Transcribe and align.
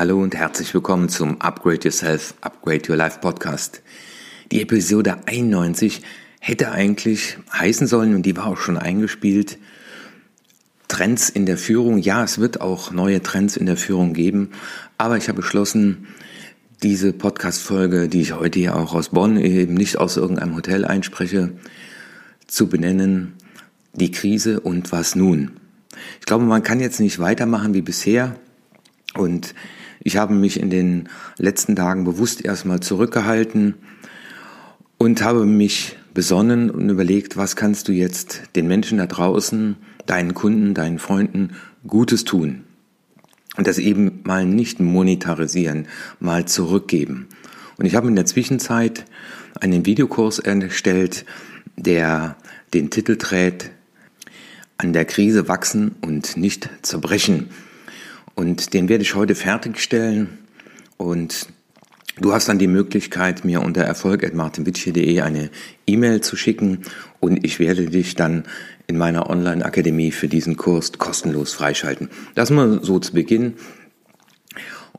Hallo 0.00 0.18
und 0.22 0.34
herzlich 0.34 0.72
willkommen 0.72 1.10
zum 1.10 1.42
Upgrade 1.42 1.80
Yourself, 1.84 2.32
Upgrade 2.40 2.88
Your 2.88 2.96
Life 2.96 3.18
Podcast. 3.20 3.82
Die 4.50 4.62
Episode 4.62 5.18
91 5.26 6.00
hätte 6.40 6.72
eigentlich 6.72 7.36
heißen 7.52 7.86
sollen, 7.86 8.14
und 8.14 8.22
die 8.22 8.34
war 8.34 8.46
auch 8.46 8.56
schon 8.56 8.78
eingespielt, 8.78 9.58
Trends 10.88 11.28
in 11.28 11.44
der 11.44 11.58
Führung. 11.58 11.98
Ja, 11.98 12.24
es 12.24 12.38
wird 12.38 12.62
auch 12.62 12.92
neue 12.92 13.22
Trends 13.22 13.58
in 13.58 13.66
der 13.66 13.76
Führung 13.76 14.14
geben, 14.14 14.52
aber 14.96 15.18
ich 15.18 15.28
habe 15.28 15.42
beschlossen, 15.42 16.06
diese 16.82 17.12
Podcast-Folge, 17.12 18.08
die 18.08 18.22
ich 18.22 18.32
heute 18.32 18.58
hier 18.58 18.76
auch 18.76 18.94
aus 18.94 19.10
Bonn 19.10 19.36
eben 19.36 19.74
nicht 19.74 19.98
aus 19.98 20.16
irgendeinem 20.16 20.56
Hotel 20.56 20.86
einspreche, 20.86 21.52
zu 22.46 22.70
benennen, 22.70 23.34
die 23.92 24.10
Krise 24.10 24.60
und 24.60 24.92
was 24.92 25.14
nun. 25.14 25.60
Ich 26.20 26.24
glaube, 26.24 26.46
man 26.46 26.62
kann 26.62 26.80
jetzt 26.80 27.00
nicht 27.00 27.18
weitermachen 27.18 27.74
wie 27.74 27.82
bisher 27.82 28.36
und 29.12 29.54
ich 30.02 30.16
habe 30.16 30.34
mich 30.34 30.58
in 30.58 30.70
den 30.70 31.08
letzten 31.36 31.76
Tagen 31.76 32.04
bewusst 32.04 32.44
erstmal 32.44 32.80
zurückgehalten 32.80 33.74
und 34.98 35.22
habe 35.22 35.44
mich 35.46 35.96
besonnen 36.14 36.70
und 36.70 36.88
überlegt, 36.88 37.36
was 37.36 37.54
kannst 37.54 37.88
du 37.88 37.92
jetzt 37.92 38.42
den 38.56 38.66
Menschen 38.66 38.98
da 38.98 39.06
draußen, 39.06 39.76
deinen 40.06 40.34
Kunden, 40.34 40.74
deinen 40.74 40.98
Freunden 40.98 41.50
Gutes 41.86 42.24
tun. 42.24 42.64
Und 43.56 43.66
das 43.66 43.78
eben 43.78 44.20
mal 44.24 44.46
nicht 44.46 44.80
monetarisieren, 44.80 45.86
mal 46.18 46.46
zurückgeben. 46.46 47.28
Und 47.78 47.86
ich 47.86 47.94
habe 47.94 48.08
in 48.08 48.16
der 48.16 48.26
Zwischenzeit 48.26 49.04
einen 49.60 49.86
Videokurs 49.86 50.38
erstellt, 50.38 51.24
der 51.76 52.36
den 52.72 52.90
Titel 52.90 53.16
trägt, 53.16 53.70
an 54.78 54.92
der 54.92 55.04
Krise 55.04 55.48
wachsen 55.48 55.96
und 56.00 56.36
nicht 56.36 56.70
zerbrechen. 56.82 57.50
Und 58.34 58.74
den 58.74 58.88
werde 58.88 59.02
ich 59.02 59.14
heute 59.14 59.34
fertigstellen 59.34 60.38
und 60.96 61.48
du 62.20 62.32
hast 62.32 62.48
dann 62.48 62.58
die 62.58 62.66
Möglichkeit, 62.66 63.44
mir 63.44 63.60
unter 63.62 63.82
erfolg.martinwitsche.de 63.82 65.20
eine 65.20 65.50
E-Mail 65.86 66.20
zu 66.20 66.36
schicken 66.36 66.80
und 67.20 67.44
ich 67.44 67.58
werde 67.58 67.86
dich 67.86 68.14
dann 68.14 68.44
in 68.86 68.96
meiner 68.96 69.30
Online-Akademie 69.30 70.10
für 70.10 70.28
diesen 70.28 70.56
Kurs 70.56 70.92
kostenlos 70.92 71.52
freischalten. 71.52 72.08
Das 72.34 72.50
mal 72.50 72.80
so 72.82 72.98
zu 72.98 73.12
Beginn. 73.12 73.54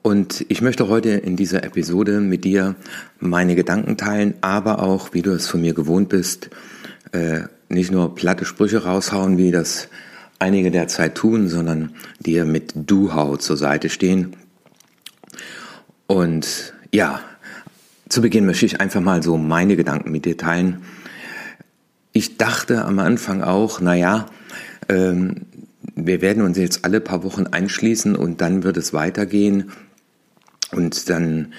Und 0.01 0.45
ich 0.47 0.61
möchte 0.61 0.87
heute 0.87 1.09
in 1.09 1.35
dieser 1.35 1.63
Episode 1.63 2.21
mit 2.21 2.43
dir 2.43 2.75
meine 3.19 3.55
Gedanken 3.55 3.97
teilen, 3.97 4.33
aber 4.41 4.81
auch, 4.81 5.13
wie 5.13 5.21
du 5.21 5.31
es 5.31 5.47
von 5.47 5.61
mir 5.61 5.73
gewohnt 5.73 6.09
bist, 6.09 6.49
äh, 7.11 7.41
nicht 7.69 7.91
nur 7.91 8.15
platte 8.15 8.45
Sprüche 8.45 8.83
raushauen, 8.83 9.37
wie 9.37 9.51
das 9.51 9.89
einige 10.41 10.71
derzeit 10.71 11.15
tun, 11.15 11.47
sondern 11.47 11.91
dir 12.19 12.45
mit 12.45 12.73
Du-Hau 12.75 13.37
zur 13.37 13.57
Seite 13.57 13.89
stehen. 13.89 14.35
Und 16.07 16.73
ja, 16.91 17.21
zu 18.09 18.21
Beginn 18.21 18.45
möchte 18.45 18.65
ich 18.65 18.81
einfach 18.81 19.01
mal 19.01 19.23
so 19.23 19.37
meine 19.37 19.75
Gedanken 19.75 20.11
mit 20.11 20.25
dir 20.25 20.37
teilen. 20.37 20.81
Ich 22.11 22.37
dachte 22.37 22.83
am 22.83 22.99
Anfang 22.99 23.41
auch, 23.41 23.79
naja, 23.79 24.25
ähm, 24.89 25.45
wir 25.95 26.21
werden 26.21 26.43
uns 26.43 26.57
jetzt 26.57 26.83
alle 26.83 26.99
paar 26.99 27.23
Wochen 27.23 27.47
einschließen 27.47 28.15
und 28.15 28.41
dann 28.41 28.63
wird 28.63 28.77
es 28.77 28.93
weitergehen. 28.93 29.71
Und 30.71 31.09
dann 31.09 31.53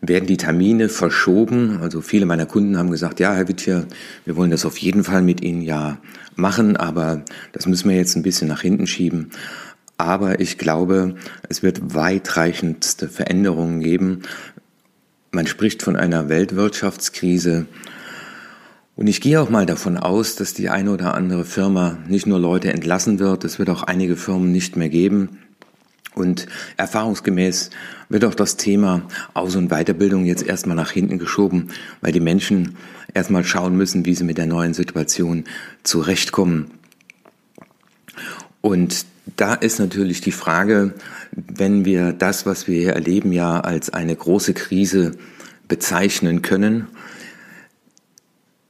werden 0.00 0.26
die 0.26 0.36
Termine 0.36 0.88
verschoben. 0.88 1.78
Also 1.82 2.00
viele 2.00 2.26
meiner 2.26 2.46
Kunden 2.46 2.78
haben 2.78 2.90
gesagt, 2.90 3.20
ja, 3.20 3.34
Herr 3.34 3.48
Wittjer, 3.48 3.84
wir 4.24 4.36
wollen 4.36 4.50
das 4.50 4.64
auf 4.64 4.78
jeden 4.78 5.04
Fall 5.04 5.22
mit 5.22 5.42
Ihnen 5.42 5.62
ja 5.62 5.98
machen, 6.36 6.76
aber 6.76 7.24
das 7.52 7.66
müssen 7.66 7.88
wir 7.88 7.96
jetzt 7.96 8.16
ein 8.16 8.22
bisschen 8.22 8.48
nach 8.48 8.62
hinten 8.62 8.86
schieben. 8.86 9.30
Aber 9.96 10.40
ich 10.40 10.58
glaube, 10.58 11.14
es 11.48 11.62
wird 11.62 11.94
weitreichendste 11.94 13.08
Veränderungen 13.08 13.80
geben. 13.80 14.22
Man 15.30 15.46
spricht 15.46 15.82
von 15.82 15.96
einer 15.96 16.28
Weltwirtschaftskrise. 16.28 17.66
Und 18.96 19.06
ich 19.08 19.20
gehe 19.20 19.40
auch 19.40 19.50
mal 19.50 19.66
davon 19.66 19.96
aus, 19.96 20.36
dass 20.36 20.54
die 20.54 20.68
eine 20.68 20.92
oder 20.92 21.14
andere 21.14 21.44
Firma 21.44 21.98
nicht 22.08 22.26
nur 22.26 22.38
Leute 22.38 22.72
entlassen 22.72 23.18
wird, 23.18 23.44
es 23.44 23.58
wird 23.58 23.70
auch 23.70 23.82
einige 23.82 24.16
Firmen 24.16 24.52
nicht 24.52 24.76
mehr 24.76 24.88
geben. 24.88 25.38
Und 26.14 26.46
erfahrungsgemäß 26.76 27.70
wird 28.08 28.24
auch 28.24 28.34
das 28.34 28.56
Thema 28.56 29.02
Aus- 29.34 29.56
und 29.56 29.70
Weiterbildung 29.70 30.24
jetzt 30.24 30.46
erstmal 30.46 30.76
nach 30.76 30.92
hinten 30.92 31.18
geschoben, 31.18 31.68
weil 32.00 32.12
die 32.12 32.20
Menschen 32.20 32.76
erstmal 33.12 33.44
schauen 33.44 33.76
müssen, 33.76 34.06
wie 34.06 34.14
sie 34.14 34.24
mit 34.24 34.38
der 34.38 34.46
neuen 34.46 34.74
Situation 34.74 35.44
zurechtkommen. 35.82 36.70
Und 38.60 39.06
da 39.36 39.54
ist 39.54 39.78
natürlich 39.78 40.20
die 40.20 40.32
Frage, 40.32 40.94
wenn 41.32 41.84
wir 41.84 42.12
das, 42.12 42.46
was 42.46 42.68
wir 42.68 42.80
hier 42.80 42.92
erleben, 42.92 43.32
ja 43.32 43.60
als 43.60 43.90
eine 43.90 44.14
große 44.14 44.54
Krise 44.54 45.12
bezeichnen 45.66 46.42
können, 46.42 46.86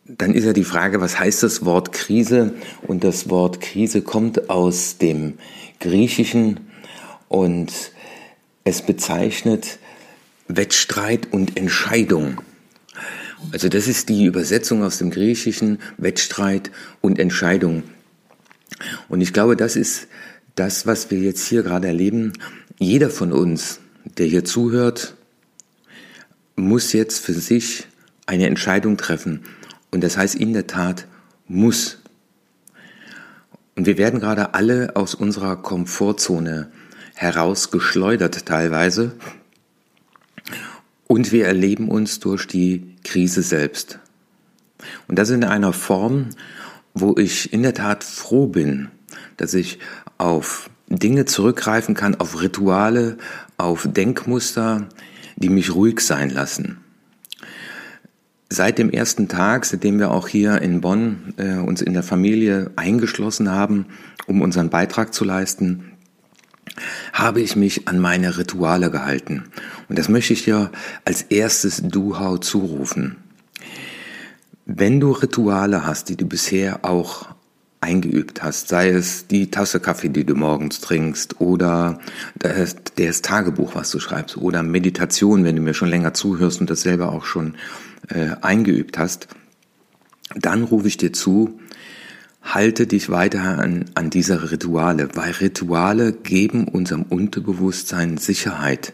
dann 0.07 0.35
ist 0.35 0.45
ja 0.45 0.53
die 0.53 0.65
Frage, 0.65 1.01
was 1.01 1.19
heißt 1.19 1.43
das 1.43 1.65
Wort 1.65 1.93
Krise? 1.93 2.55
Und 2.87 3.05
das 3.05 3.31
Wort 3.31 3.61
Krise 3.61 4.03
kommt 4.03 4.51
aus 4.51 4.99
dem 4.99 5.35
Griechischen 5.81 6.61
und 7.29 7.73
es 8.65 8.83
bezeichnet 8.83 9.79
Wettstreit 10.49 11.33
und 11.33 11.57
Entscheidung. 11.57 12.41
Also 13.53 13.69
das 13.69 13.89
ist 13.89 14.09
die 14.09 14.25
Übersetzung 14.25 14.83
aus 14.83 14.99
dem 14.99 15.11
Griechischen, 15.11 15.79
Wettstreit 15.99 16.71
und 17.01 17.19
Entscheidung. 17.19 17.83
Und 19.09 19.21
ich 19.21 19.33
glaube, 19.33 19.57
das 19.57 19.77
ist 19.77 20.09
das, 20.55 20.87
was 20.87 21.11
wir 21.11 21.19
jetzt 21.19 21.47
hier 21.47 21.63
gerade 21.63 21.89
erleben. 21.89 22.33
Jeder 22.79 23.11
von 23.11 23.33
uns, 23.33 23.81
der 24.05 24.27
hier 24.27 24.45
zuhört, 24.45 25.15
muss 26.57 26.93
jetzt 26.93 27.25
für 27.25 27.35
sich 27.35 27.87
eine 28.27 28.47
Entscheidung 28.47 28.97
treffen. 28.97 29.45
Und 29.91 30.03
das 30.03 30.17
heißt 30.17 30.35
in 30.35 30.53
der 30.53 30.67
Tat 30.67 31.07
muss. 31.47 31.99
Und 33.77 33.87
wir 33.87 33.99
werden 33.99 34.21
gerade 34.21 34.55
alle 34.55 34.97
aus 34.97 35.15
unserer 35.15 35.57
Komfortzone 35.57 36.71
herausgeschleudert 37.15 38.47
teilweise. 38.47 39.13
Und 41.07 41.33
wir 41.33 41.47
erleben 41.47 41.89
uns 41.89 42.21
durch 42.21 42.47
die 42.47 42.95
Krise 43.05 43.43
selbst. 43.43 43.99
Und 45.09 45.19
das 45.19 45.31
in 45.31 45.45
einer 45.45 45.73
Form, 45.73 46.31
wo 46.93 47.17
ich 47.17 47.53
in 47.53 47.63
der 47.63 47.75
Tat 47.75 48.05
froh 48.05 48.47
bin, 48.47 48.89
dass 49.37 49.55
ich 49.55 49.79
auf 50.19 50.71
Dinge 50.89 51.25
zurückgreifen 51.25 51.95
kann, 51.95 52.15
auf 52.15 52.41
Rituale, 52.41 53.17
auf 53.57 53.87
Denkmuster, 53.91 54.89
die 55.37 55.49
mich 55.49 55.75
ruhig 55.75 56.01
sein 56.01 56.31
lassen. 56.31 56.79
Seit 58.51 58.79
dem 58.79 58.91
ersten 58.91 59.29
Tag, 59.29 59.65
seitdem 59.65 59.99
wir 59.99 60.11
auch 60.11 60.29
hier 60.29 60.63
in 60.63 60.81
Bonn 60.81 61.35
äh, 61.39 61.57
uns 61.57 61.83
in 61.83 61.93
der 61.93 62.03
Familie 62.03 62.71
eingeschlossen 62.77 63.51
haben, 63.51 63.87
um 64.27 64.43
unseren 64.43 64.71
Beitrag 64.71 65.13
zu 65.13 65.25
leisten, 65.25 65.94
habe 67.13 67.41
ich 67.41 67.57
mich 67.57 67.89
an 67.89 67.99
meine 67.99 68.39
Rituale 68.39 68.91
gehalten. 68.91 69.45
Und 69.89 69.99
das 69.99 70.09
möchte 70.09 70.33
ich 70.33 70.45
dir 70.45 70.71
als 71.05 71.23
erstes 71.23 71.83
Du-Hau 71.83 72.39
zurufen. 72.39 73.17
Wenn 74.67 75.01
du 75.01 75.13
Rituale 75.13 75.87
hast, 75.87 76.09
die 76.09 76.17
du 76.17 76.27
bisher 76.27 76.85
auch 76.85 77.29
eingeübt 77.81 78.43
hast, 78.43 78.69
sei 78.69 78.89
es 78.89 79.27
die 79.27 79.51
Tasse 79.51 79.79
Kaffee, 79.79 80.09
die 80.09 80.25
du 80.25 80.35
morgens 80.35 80.81
trinkst, 80.81 81.41
oder 81.41 81.99
das, 82.39 82.77
das 82.97 83.21
Tagebuch, 83.21 83.75
was 83.75 83.91
du 83.91 84.01
schreibst, 84.01 84.39
oder 84.39 84.63
Meditation, 84.63 85.45
wenn 85.45 85.57
du 85.57 85.63
mir 85.63 85.75
schon 85.75 85.91
länger 85.91 86.15
zuhörst 86.15 86.61
und 86.61 86.71
das 86.71 86.81
selber 86.81 87.13
auch 87.13 87.27
schon 87.27 87.57
äh, 88.09 88.37
eingeübt 88.41 88.97
hast, 88.97 89.29
dann 90.35 90.65
rufe 90.65 90.89
ich 90.89 90.97
dir 90.97 91.13
zu, 91.13 91.61
halte 92.45 92.87
dich 92.87 93.09
weiter 93.09 93.59
an, 93.59 93.87
an 93.95 94.11
diese 94.11 94.51
Rituale, 94.51 95.09
weil 95.15 95.33
Rituale 95.33 96.13
geben 96.13 96.69
unserem 96.69 97.03
Unterbewusstsein 97.03 98.19
Sicherheit. 98.19 98.93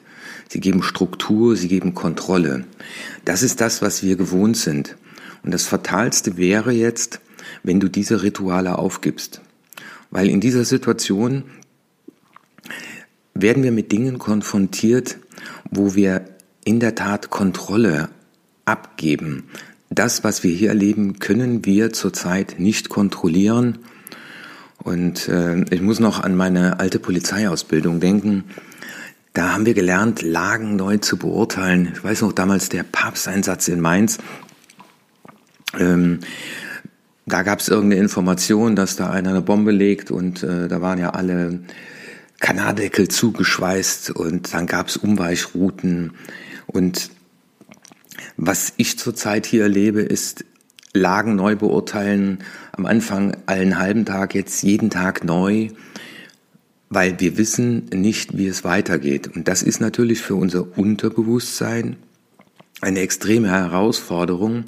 Sie 0.49 0.61
geben 0.61 0.83
Struktur, 0.83 1.57
sie 1.57 1.69
geben 1.69 1.95
Kontrolle. 1.95 2.65
Das 3.25 3.43
ist 3.43 3.61
das, 3.61 3.83
was 3.83 4.03
wir 4.03 4.17
gewohnt 4.17 4.57
sind. 4.57 4.97
Und 5.43 5.53
das 5.53 5.65
Fatalste 5.65 6.37
wäre 6.37 6.73
jetzt, 6.73 7.21
wenn 7.63 7.81
du 7.81 7.89
diese 7.89 8.23
Rituale 8.23 8.79
aufgibst. 8.79 9.41
Weil 10.11 10.29
in 10.29 10.41
dieser 10.41 10.65
Situation 10.65 11.45
werden 13.35 13.63
wir 13.63 13.73
mit 13.73 13.91
Dingen 13.91 14.19
konfrontiert, 14.19 15.19
wo 15.71 15.95
wir 15.95 16.25
in 16.65 16.79
der 16.79 16.95
Tat 16.95 17.31
Kontrolle 17.31 18.11
abgeben 18.65 19.45
das, 19.91 20.23
was 20.23 20.45
wir 20.45 20.53
hier 20.53 20.69
erleben, 20.69 21.19
können 21.19 21.65
wir 21.65 21.93
zurzeit 21.93 22.55
nicht 22.59 22.89
kontrollieren. 22.89 23.79
Und 24.79 25.29
äh, 25.29 25.65
ich 25.71 25.83
muss 25.83 26.01
noch 26.01 26.21
an 26.21 26.37
meine 26.37 26.81
alte 26.81 26.99
Polizeiausbildung 26.99 28.01
denken. 28.01 28.45
Da 29.33 29.53
haben 29.53 29.67
wir 29.67 29.75
gelernt, 29.75 30.23
Lagen 30.23 30.77
neu 30.77 30.99
zu 30.99 31.17
beurteilen. 31.17 31.91
Ich 31.93 32.03
weiß 32.03 32.23
noch 32.23 32.33
damals 32.33 32.69
der 32.69 32.85
Papsteinsatz 32.85 33.69
in 33.69 33.81
Mainz. 33.81 34.19
Ähm, 35.79 36.21
da 37.27 37.43
gab 37.43 37.61
es 37.61 37.69
irgendeine 37.69 38.03
Information, 38.03 38.75
dass 38.77 38.97
da 38.97 39.11
einer 39.11 39.31
eine 39.31 39.43
Bombe 39.43 39.71
legt 39.71 40.11
und 40.11 40.43
äh, 40.43 40.67
da 40.67 40.81
waren 40.81 40.99
ja 40.99 41.11
alle 41.11 41.61
Kanardeckel 42.41 43.09
zugeschweißt 43.09 44.11
und 44.11 44.53
dann 44.55 44.67
gab 44.67 44.89
es 44.89 44.97
Umweichrouten. 44.97 46.13
Und 46.67 47.11
was 48.37 48.73
ich 48.77 48.99
zurzeit 48.99 49.47
hier 49.47 49.63
erlebe, 49.63 50.01
ist 50.01 50.45
Lagen 50.93 51.37
neu 51.37 51.57
beurteilen. 51.57 52.39
Am 52.73 52.87
Anfang 52.87 53.37
allen 53.47 53.79
halben 53.79 54.05
Tag, 54.05 54.35
jetzt 54.35 54.63
jeden 54.63 54.91
Tag 54.91 55.25
neu, 55.25 55.69
weil 56.89 57.21
wir 57.21 57.39
wissen 57.39 57.87
nicht, 57.95 58.37
wie 58.37 58.49
es 58.49 58.65
weitergeht. 58.65 59.29
Und 59.29 59.47
das 59.47 59.63
ist 59.63 59.81
natürlich 59.81 60.21
für 60.21 60.35
unser 60.35 60.77
Unterbewusstsein 60.77 61.97
eine 62.81 63.01
extreme 63.01 63.51
Herausforderung. 63.51 64.65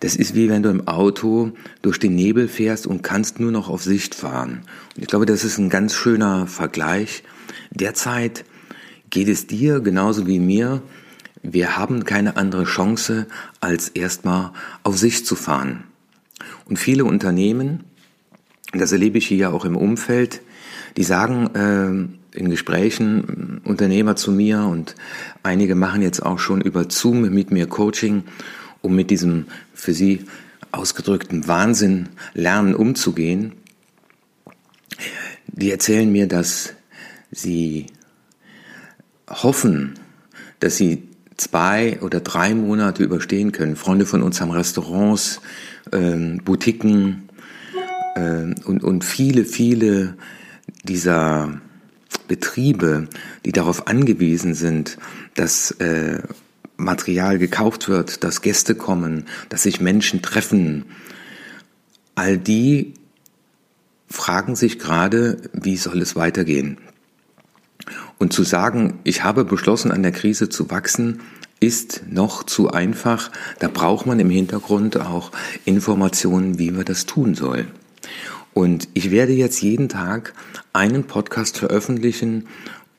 Das 0.00 0.14
ist 0.14 0.34
wie 0.34 0.50
wenn 0.50 0.62
du 0.62 0.68
im 0.68 0.86
Auto 0.86 1.52
durch 1.80 1.98
den 1.98 2.14
Nebel 2.14 2.48
fährst 2.48 2.86
und 2.86 3.02
kannst 3.02 3.40
nur 3.40 3.50
noch 3.50 3.70
auf 3.70 3.82
Sicht 3.82 4.14
fahren. 4.14 4.60
Und 4.94 5.02
ich 5.02 5.08
glaube, 5.08 5.24
das 5.24 5.42
ist 5.42 5.56
ein 5.56 5.70
ganz 5.70 5.94
schöner 5.94 6.46
Vergleich. 6.46 7.22
Derzeit 7.70 8.44
geht 9.08 9.28
es 9.28 9.46
dir 9.46 9.80
genauso 9.80 10.26
wie 10.26 10.38
mir 10.38 10.82
wir 11.52 11.76
haben 11.76 12.04
keine 12.04 12.36
andere 12.36 12.64
Chance, 12.64 13.26
als 13.60 13.88
erstmal 13.88 14.52
auf 14.82 14.98
sich 14.98 15.24
zu 15.24 15.36
fahren. 15.36 15.84
Und 16.64 16.78
viele 16.78 17.04
Unternehmen, 17.04 17.84
das 18.72 18.92
erlebe 18.92 19.18
ich 19.18 19.26
hier 19.26 19.52
auch 19.52 19.64
im 19.64 19.76
Umfeld, 19.76 20.40
die 20.96 21.04
sagen 21.04 21.54
äh, 22.34 22.38
in 22.38 22.50
Gesprächen 22.50 23.62
äh, 23.64 23.68
Unternehmer 23.68 24.16
zu 24.16 24.32
mir 24.32 24.64
und 24.64 24.94
einige 25.42 25.74
machen 25.74 26.02
jetzt 26.02 26.20
auch 26.20 26.38
schon 26.38 26.60
über 26.60 26.86
Zoom 26.88 27.22
mit 27.30 27.50
mir 27.50 27.66
Coaching, 27.66 28.24
um 28.82 28.94
mit 28.94 29.10
diesem 29.10 29.46
für 29.74 29.92
sie 29.92 30.24
ausgedrückten 30.72 31.46
Wahnsinn 31.48 32.08
lernen 32.34 32.74
umzugehen. 32.74 33.52
Die 35.46 35.70
erzählen 35.70 36.10
mir, 36.10 36.26
dass 36.26 36.74
sie 37.30 37.86
hoffen, 39.28 39.94
dass 40.60 40.76
sie 40.76 41.08
zwei 41.36 42.00
oder 42.00 42.20
drei 42.20 42.54
Monate 42.54 43.02
überstehen 43.02 43.52
können. 43.52 43.76
Freunde 43.76 44.06
von 44.06 44.22
uns 44.22 44.40
haben 44.40 44.50
Restaurants, 44.50 45.40
ähm, 45.92 46.40
Boutiquen 46.44 47.28
ähm, 48.16 48.54
und, 48.64 48.82
und 48.82 49.04
viele, 49.04 49.44
viele 49.44 50.16
dieser 50.84 51.60
Betriebe, 52.28 53.08
die 53.44 53.52
darauf 53.52 53.86
angewiesen 53.86 54.54
sind, 54.54 54.98
dass 55.34 55.70
äh, 55.72 56.22
Material 56.76 57.38
gekauft 57.38 57.88
wird, 57.88 58.24
dass 58.24 58.42
Gäste 58.42 58.74
kommen, 58.74 59.26
dass 59.48 59.62
sich 59.62 59.80
Menschen 59.80 60.22
treffen. 60.22 60.86
All 62.14 62.38
die 62.38 62.94
fragen 64.08 64.56
sich 64.56 64.78
gerade, 64.78 65.40
wie 65.52 65.76
soll 65.76 66.00
es 66.00 66.16
weitergehen? 66.16 66.78
Und 68.18 68.32
zu 68.32 68.42
sagen, 68.42 68.98
ich 69.04 69.24
habe 69.24 69.44
beschlossen, 69.44 69.90
an 69.90 70.02
der 70.02 70.12
Krise 70.12 70.48
zu 70.48 70.70
wachsen, 70.70 71.20
ist 71.60 72.02
noch 72.10 72.42
zu 72.42 72.70
einfach. 72.70 73.30
Da 73.58 73.68
braucht 73.68 74.06
man 74.06 74.20
im 74.20 74.30
Hintergrund 74.30 75.00
auch 75.00 75.32
Informationen, 75.64 76.58
wie 76.58 76.70
man 76.70 76.84
das 76.84 77.06
tun 77.06 77.34
soll. 77.34 77.66
Und 78.54 78.88
ich 78.94 79.10
werde 79.10 79.32
jetzt 79.32 79.60
jeden 79.62 79.88
Tag 79.88 80.32
einen 80.72 81.04
Podcast 81.04 81.58
veröffentlichen, 81.58 82.46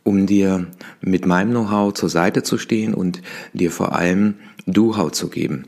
um 0.04 0.26
dir 0.26 0.68
mit 1.02 1.26
meinem 1.26 1.52
Know-how 1.52 1.94
zur 1.94 2.10
Seite 2.10 2.44
zu 2.44 2.58
stehen 2.58 2.94
und 2.94 3.22
dir 3.54 3.72
vor 3.72 3.96
allem 3.96 4.36
Do-How 4.66 5.12
zu 5.12 5.30
geben. 5.30 5.66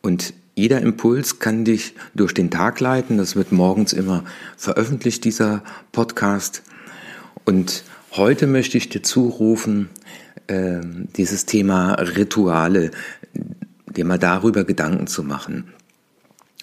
Und 0.00 0.34
jeder 0.54 0.80
Impuls 0.80 1.40
kann 1.40 1.64
dich 1.64 1.94
durch 2.14 2.32
den 2.32 2.50
Tag 2.50 2.78
leiten. 2.78 3.18
Das 3.18 3.34
wird 3.34 3.50
morgens 3.50 3.92
immer 3.92 4.24
veröffentlicht, 4.56 5.24
dieser 5.24 5.64
Podcast. 5.90 6.62
Und 7.44 7.84
heute 8.12 8.46
möchte 8.46 8.78
ich 8.78 8.88
dir 8.88 9.02
zurufen, 9.02 9.90
äh, 10.46 10.80
dieses 11.16 11.46
Thema 11.46 11.94
Rituale, 11.94 12.90
dir 13.86 14.04
mal 14.04 14.18
darüber 14.18 14.64
Gedanken 14.64 15.06
zu 15.06 15.22
machen. 15.22 15.72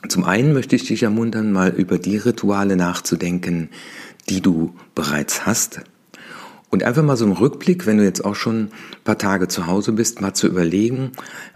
Zum 0.08 0.24
einen 0.24 0.54
möchte 0.54 0.76
ich 0.76 0.86
dich 0.86 1.04
ermuntern, 1.04 1.52
mal 1.52 1.70
über 1.70 2.00
die 2.00 2.18
Rituale 2.18 2.76
nachzudenken, 2.76 3.70
die 4.30 4.42
du 4.42 4.74
bereits 4.96 5.46
hast. 5.46 5.82
Und 6.70 6.84
einfach 6.84 7.04
mal 7.04 7.18
so 7.18 7.26
einen 7.26 7.34
Rückblick, 7.34 7.86
wenn 7.86 7.98
du 7.98 8.04
jetzt 8.04 8.24
auch 8.24 8.36
schon 8.36 8.64
ein 8.64 8.72
paar 9.04 9.18
Tage 9.18 9.48
zu 9.50 9.68
Hause 9.68 9.92
bist, 9.92 10.22
mal 10.22 10.34
zu 10.34 10.48
überlegen, 10.48 11.12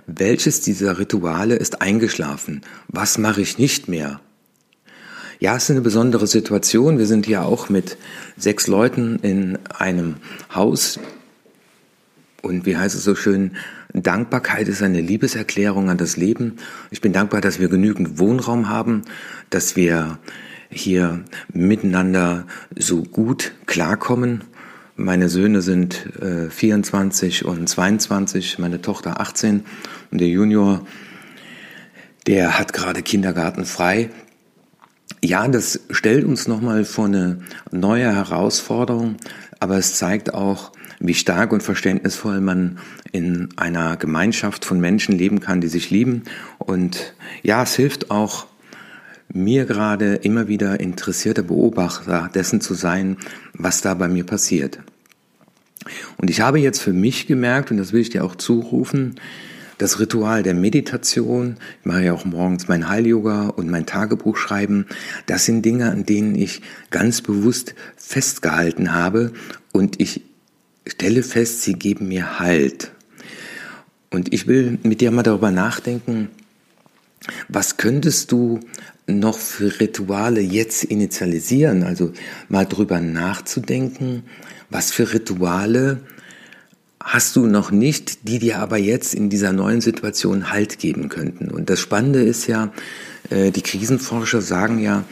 welches 0.08 0.62
dieser 0.62 1.00
Rituale 1.00 1.56
ist 1.56 1.82
eingeschlafen? 1.82 2.62
Was 2.90 3.18
mache 3.18 3.42
ich 3.42 3.58
nicht 3.58 3.88
mehr? 3.88 4.20
Ja, 5.40 5.56
es 5.58 5.66
ist 5.66 5.72
eine 5.72 5.82
besondere 5.82 6.28
Situation. 6.28 6.98
Wir 6.98 7.08
sind 7.08 7.26
hier 7.26 7.44
auch 7.44 7.68
mit 7.68 7.98
sechs 8.38 8.68
Leuten 8.68 9.20
in 9.22 9.60
einem 9.78 10.16
Haus. 10.54 11.00
Und 12.42 12.66
wie 12.66 12.78
heißt 12.78 12.96
es 12.96 13.04
so 13.04 13.16
schön? 13.16 13.52
Dankbarkeit 13.92 14.68
ist 14.68 14.82
eine 14.82 15.02
Liebeserklärung 15.02 15.90
an 15.90 15.98
das 15.98 16.16
Leben. 16.16 16.58
Ich 16.90 17.02
bin 17.02 17.12
dankbar, 17.12 17.42
dass 17.42 17.60
wir 17.60 17.68
genügend 17.68 18.18
Wohnraum 18.18 18.70
haben, 18.70 19.02
dass 19.50 19.76
wir 19.76 20.20
hier 20.70 21.24
miteinander 21.52 22.46
so 22.76 23.04
gut 23.04 23.54
klarkommen. 23.66 24.44
Meine 24.96 25.28
Söhne 25.28 25.62
sind 25.62 26.06
äh, 26.22 26.50
24 26.50 27.44
und 27.44 27.68
22, 27.68 28.60
meine 28.60 28.82
Tochter 28.82 29.20
18 29.20 29.66
und 30.12 30.22
der 30.22 30.30
Junior, 30.30 30.86
der 32.28 32.58
hat 32.58 32.72
gerade 32.72 33.02
Kindergarten 33.02 33.66
frei. 33.66 34.10
Ja, 35.26 35.48
das 35.48 35.80
stellt 35.90 36.24
uns 36.24 36.48
nochmal 36.48 36.86
vor 36.86 37.06
eine 37.06 37.40
neue 37.72 38.14
Herausforderung, 38.16 39.16
aber 39.60 39.76
es 39.76 39.96
zeigt 39.96 40.36
auch, 40.36 40.72
wie 41.00 41.16
stark 41.16 41.52
und 41.52 41.64
verständnisvoll 41.64 42.42
man 42.42 42.78
in 43.12 43.50
einer 43.56 43.98
Gemeinschaft 43.98 44.66
von 44.66 44.80
Menschen 44.80 45.18
leben 45.18 45.40
kann, 45.40 45.62
die 45.62 45.68
sich 45.68 45.90
lieben. 45.90 46.26
Und 46.60 47.16
ja, 47.42 47.64
es 47.64 47.76
hilft 47.76 48.12
auch 48.12 48.46
mir 49.28 49.66
gerade 49.66 50.14
immer 50.14 50.48
wieder 50.48 50.80
interessierter 50.80 51.42
Beobachter 51.42 52.30
dessen 52.36 52.62
zu 52.62 52.76
sein, 52.76 53.18
was 53.54 53.82
da 53.82 53.96
bei 53.96 54.08
mir 54.08 54.26
passiert. 54.26 54.78
Und 56.18 56.30
ich 56.30 56.42
habe 56.42 56.60
jetzt 56.60 56.84
für 56.84 56.94
mich 56.94 57.26
gemerkt, 57.26 57.72
und 57.72 57.78
das 57.78 57.94
will 57.94 58.02
ich 58.02 58.12
dir 58.12 58.24
auch 58.24 58.36
zurufen, 58.36 59.16
das 59.78 60.00
Ritual 60.00 60.44
der 60.44 60.54
Meditation, 60.54 61.58
ich 61.82 61.86
mache 61.86 62.04
ja 62.04 62.14
auch 62.14 62.26
morgens 62.26 62.68
mein 62.68 62.88
Heil-Yoga 62.88 63.48
und 63.50 63.70
mein 63.70 63.86
Tagebuch 63.86 64.38
schreiben, 64.38 64.86
das 65.26 65.46
sind 65.46 65.64
Dinge, 65.64 65.92
an 65.92 66.06
denen 66.06 66.36
ich 66.36 66.62
ganz 66.92 67.22
bewusst 67.22 67.76
festgehalten 67.98 68.94
habe 68.94 69.34
und 69.72 70.00
ich 70.00 70.22
stelle 70.88 71.24
fest, 71.24 71.64
sie 71.64 71.74
geben 71.74 72.08
mir 72.08 72.40
Halt. 72.40 72.92
Und 74.12 74.34
ich 74.34 74.48
will 74.48 74.80
mit 74.84 75.02
dir 75.02 75.12
mal 75.12 75.24
darüber 75.24 75.52
nachdenken, 75.52 76.30
was 77.50 77.78
könntest 77.78 78.32
du 78.32 78.60
noch 79.08 79.38
für 79.38 79.80
Rituale 79.80 80.42
jetzt 80.42 80.84
initialisieren? 80.84 81.84
Also 81.84 82.14
mal 82.48 82.66
drüber 82.66 83.00
nachzudenken, 83.02 84.24
was 84.70 84.92
für 84.92 85.14
Rituale 85.14 86.02
hast 87.06 87.36
du 87.36 87.46
noch 87.46 87.70
nicht, 87.70 88.28
die 88.28 88.40
dir 88.40 88.58
aber 88.58 88.78
jetzt 88.78 89.14
in 89.14 89.30
dieser 89.30 89.54
neuen 89.54 89.80
Situation 89.80 90.52
Halt 90.52 90.80
geben 90.80 91.08
könnten. 91.08 91.52
Und 91.52 91.70
das 91.70 91.80
Spannende 91.80 92.24
ist 92.24 92.48
ja, 92.48 92.74
äh, 93.30 93.52
die 93.52 93.62
Krisenforscher 93.62 94.42
sagen 94.42 94.80
ja, 94.80 95.04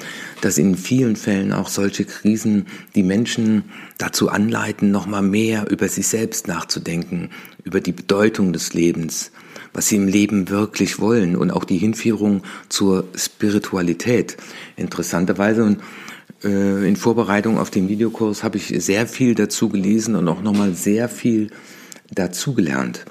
dass 0.42 0.58
in 0.58 0.76
vielen 0.76 1.16
Fällen 1.16 1.54
auch 1.54 1.68
solche 1.68 2.04
Krisen 2.04 2.66
die 2.96 3.04
Menschen 3.04 3.66
dazu 4.00 4.30
anleiten, 4.30 4.90
nochmal 4.90 5.22
mehr 5.22 5.70
über 5.70 5.88
sich 5.88 6.08
selbst 6.08 6.48
nachzudenken, 6.48 7.30
über 7.64 7.80
die 7.80 7.92
Bedeutung 7.92 8.54
des 8.54 8.74
Lebens, 8.74 9.32
was 9.72 9.88
sie 9.88 9.98
im 9.98 10.08
Leben 10.08 10.50
wirklich 10.50 11.00
wollen 11.00 11.36
und 11.36 11.52
auch 11.52 11.64
die 11.64 11.78
Hinführung 11.78 12.42
zur 12.70 13.06
Spiritualität. 13.16 14.36
Interessanterweise 14.78 15.64
und 15.64 15.80
äh, 16.44 16.88
in 16.88 16.96
Vorbereitung 16.96 17.60
auf 17.60 17.70
den 17.70 17.88
Videokurs 17.88 18.44
habe 18.44 18.58
ich 18.58 18.74
sehr 18.84 19.06
viel 19.06 19.36
dazu 19.36 19.70
gelesen 19.70 20.16
und 20.16 20.28
auch 20.28 20.42
nochmal 20.42 20.74
sehr 20.74 21.08
viel 21.08 21.52
dazugelernt. 22.12 23.06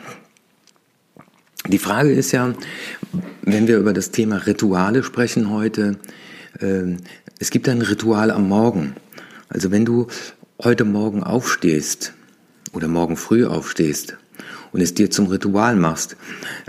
Die 1.69 1.79
Frage 1.79 2.13
ist 2.13 2.33
ja, 2.33 2.55
wenn 3.43 3.69
wir 3.69 3.79
über 3.79 3.93
das 3.93 4.11
Thema 4.11 4.47
Rituale 4.47 5.03
sprechen 5.05 5.51
heute, 5.51 5.97
äh, 6.61 6.97
es 7.39 7.51
gibt 7.51 7.69
ein 7.69 7.83
Ritual 7.83 8.31
am 8.31 8.49
Morgen. 8.49 8.95
Also 9.49 9.71
wenn 9.71 9.85
du 9.85 10.09
heute 10.63 10.85
Morgen 10.85 11.23
aufstehst 11.23 12.15
oder 12.73 12.89
morgen 12.89 13.17
früh 13.17 13.47
aufstehst 13.47 14.17
und 14.73 14.81
es 14.81 14.95
dir 14.95 15.11
zum 15.11 15.27
Ritual 15.27 15.77
machst, 15.77 16.17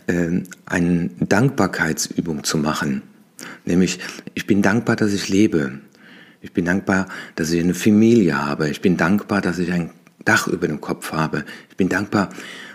äh, 0.07 0.41
eine 0.65 1.09
Dankbarkeitsübung 1.19 2.43
zu 2.43 2.57
machen. 2.57 3.01
Nämlich, 3.65 3.99
ich 4.33 4.45
bin 4.45 4.61
dankbar, 4.61 4.95
dass 4.95 5.13
ich 5.13 5.29
lebe. 5.29 5.79
Ich 6.41 6.53
bin 6.53 6.65
dankbar, 6.65 7.07
dass 7.35 7.51
ich 7.51 7.63
eine 7.63 7.73
Familie 7.73 8.45
habe. 8.45 8.69
Ich 8.69 8.81
bin 8.81 8.97
dankbar, 8.97 9.41
dass 9.41 9.59
ich 9.59 9.71
ein 9.71 9.91
Dach 10.25 10.47
über 10.47 10.67
dem 10.67 10.81
Kopf 10.81 11.11
habe. 11.11 11.45
Ich 11.69 11.77
bin 11.77 11.89
dankbar, 11.89 12.29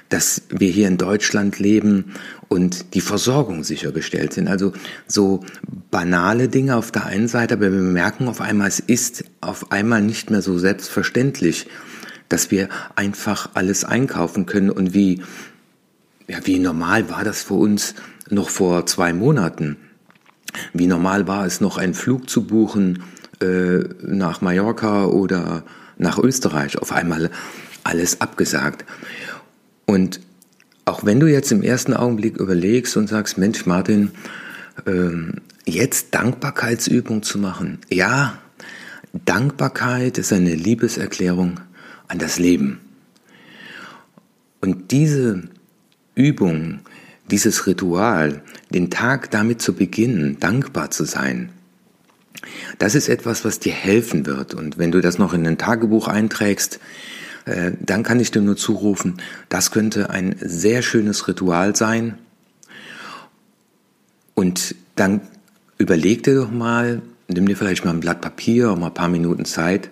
dass 0.08 0.42
wir 0.48 0.70
hier 0.70 0.88
in 0.88 0.96
Deutschland 0.96 1.58
leben 1.58 2.14
und 2.48 2.94
die 2.94 3.00
Versorgung 3.00 3.62
sichergestellt 3.62 4.32
sind. 4.32 4.48
Also 4.48 4.72
so 5.06 5.44
banale 5.90 6.48
Dinge 6.48 6.76
auf 6.76 6.90
der 6.90 7.06
einen 7.06 7.28
Seite, 7.28 7.54
aber 7.54 7.72
wir 7.72 7.80
merken 7.80 8.28
auf 8.28 8.40
einmal, 8.40 8.68
es 8.68 8.80
ist 8.80 9.24
auf 9.40 9.70
einmal 9.70 10.02
nicht 10.02 10.30
mehr 10.30 10.42
so 10.42 10.58
selbstverständlich, 10.58 11.66
dass 12.28 12.50
wir 12.50 12.68
einfach 12.94 13.50
alles 13.54 13.84
einkaufen 13.84 14.46
können 14.46 14.70
und 14.70 14.94
wie, 14.94 15.22
ja, 16.26 16.38
wie 16.44 16.58
normal 16.58 17.10
war 17.10 17.24
das 17.24 17.42
für 17.42 17.54
uns 17.54 17.94
noch 18.30 18.50
vor 18.50 18.86
zwei 18.86 19.12
Monaten? 19.12 19.76
Wie 20.72 20.86
normal 20.86 21.26
war 21.28 21.46
es 21.46 21.60
noch, 21.60 21.76
einen 21.76 21.94
Flug 21.94 22.28
zu 22.28 22.46
buchen 22.46 23.02
äh, 23.40 23.80
nach 24.02 24.40
Mallorca 24.40 25.04
oder 25.06 25.64
nach 25.98 26.18
Österreich? 26.18 26.78
Auf 26.78 26.92
einmal 26.92 27.30
alles 27.84 28.20
abgesagt. 28.20 28.84
Und 29.86 30.20
auch 30.84 31.04
wenn 31.04 31.20
du 31.20 31.26
jetzt 31.26 31.52
im 31.52 31.62
ersten 31.62 31.94
Augenblick 31.94 32.36
überlegst 32.36 32.96
und 32.96 33.08
sagst, 33.08 33.38
Mensch, 33.38 33.66
Martin, 33.66 34.12
ähm, 34.86 35.42
jetzt 35.66 36.14
Dankbarkeitsübung 36.14 37.22
zu 37.22 37.38
machen. 37.38 37.78
Ja, 37.90 38.38
Dankbarkeit 39.12 40.18
ist 40.18 40.32
eine 40.32 40.54
Liebeserklärung 40.54 41.60
an 42.08 42.18
das 42.18 42.38
Leben. 42.38 42.80
Und 44.60 44.90
diese 44.90 45.42
Übung, 46.14 46.80
dieses 47.30 47.66
Ritual, 47.66 48.42
den 48.70 48.90
Tag 48.90 49.30
damit 49.30 49.62
zu 49.62 49.74
beginnen, 49.74 50.38
dankbar 50.40 50.90
zu 50.90 51.04
sein, 51.04 51.50
das 52.78 52.94
ist 52.94 53.08
etwas, 53.08 53.44
was 53.44 53.58
dir 53.58 53.72
helfen 53.72 54.26
wird. 54.26 54.54
Und 54.54 54.78
wenn 54.78 54.92
du 54.92 55.00
das 55.00 55.18
noch 55.18 55.32
in 55.32 55.46
ein 55.46 55.58
Tagebuch 55.58 56.08
einträgst, 56.08 56.80
äh, 57.44 57.72
dann 57.80 58.02
kann 58.02 58.20
ich 58.20 58.30
dir 58.30 58.42
nur 58.42 58.56
zurufen, 58.56 59.16
das 59.48 59.70
könnte 59.70 60.10
ein 60.10 60.36
sehr 60.40 60.82
schönes 60.82 61.28
Ritual 61.28 61.74
sein. 61.74 62.18
Und 64.34 64.74
dann 64.94 65.20
überleg 65.78 66.22
dir 66.22 66.34
doch 66.34 66.50
mal, 66.50 67.02
nimm 67.26 67.46
dir 67.46 67.56
vielleicht 67.56 67.84
mal 67.84 67.92
ein 67.92 68.00
Blatt 68.00 68.20
Papier, 68.20 68.70
auch 68.70 68.78
mal 68.78 68.88
ein 68.88 68.94
paar 68.94 69.08
Minuten 69.08 69.44
Zeit. 69.44 69.88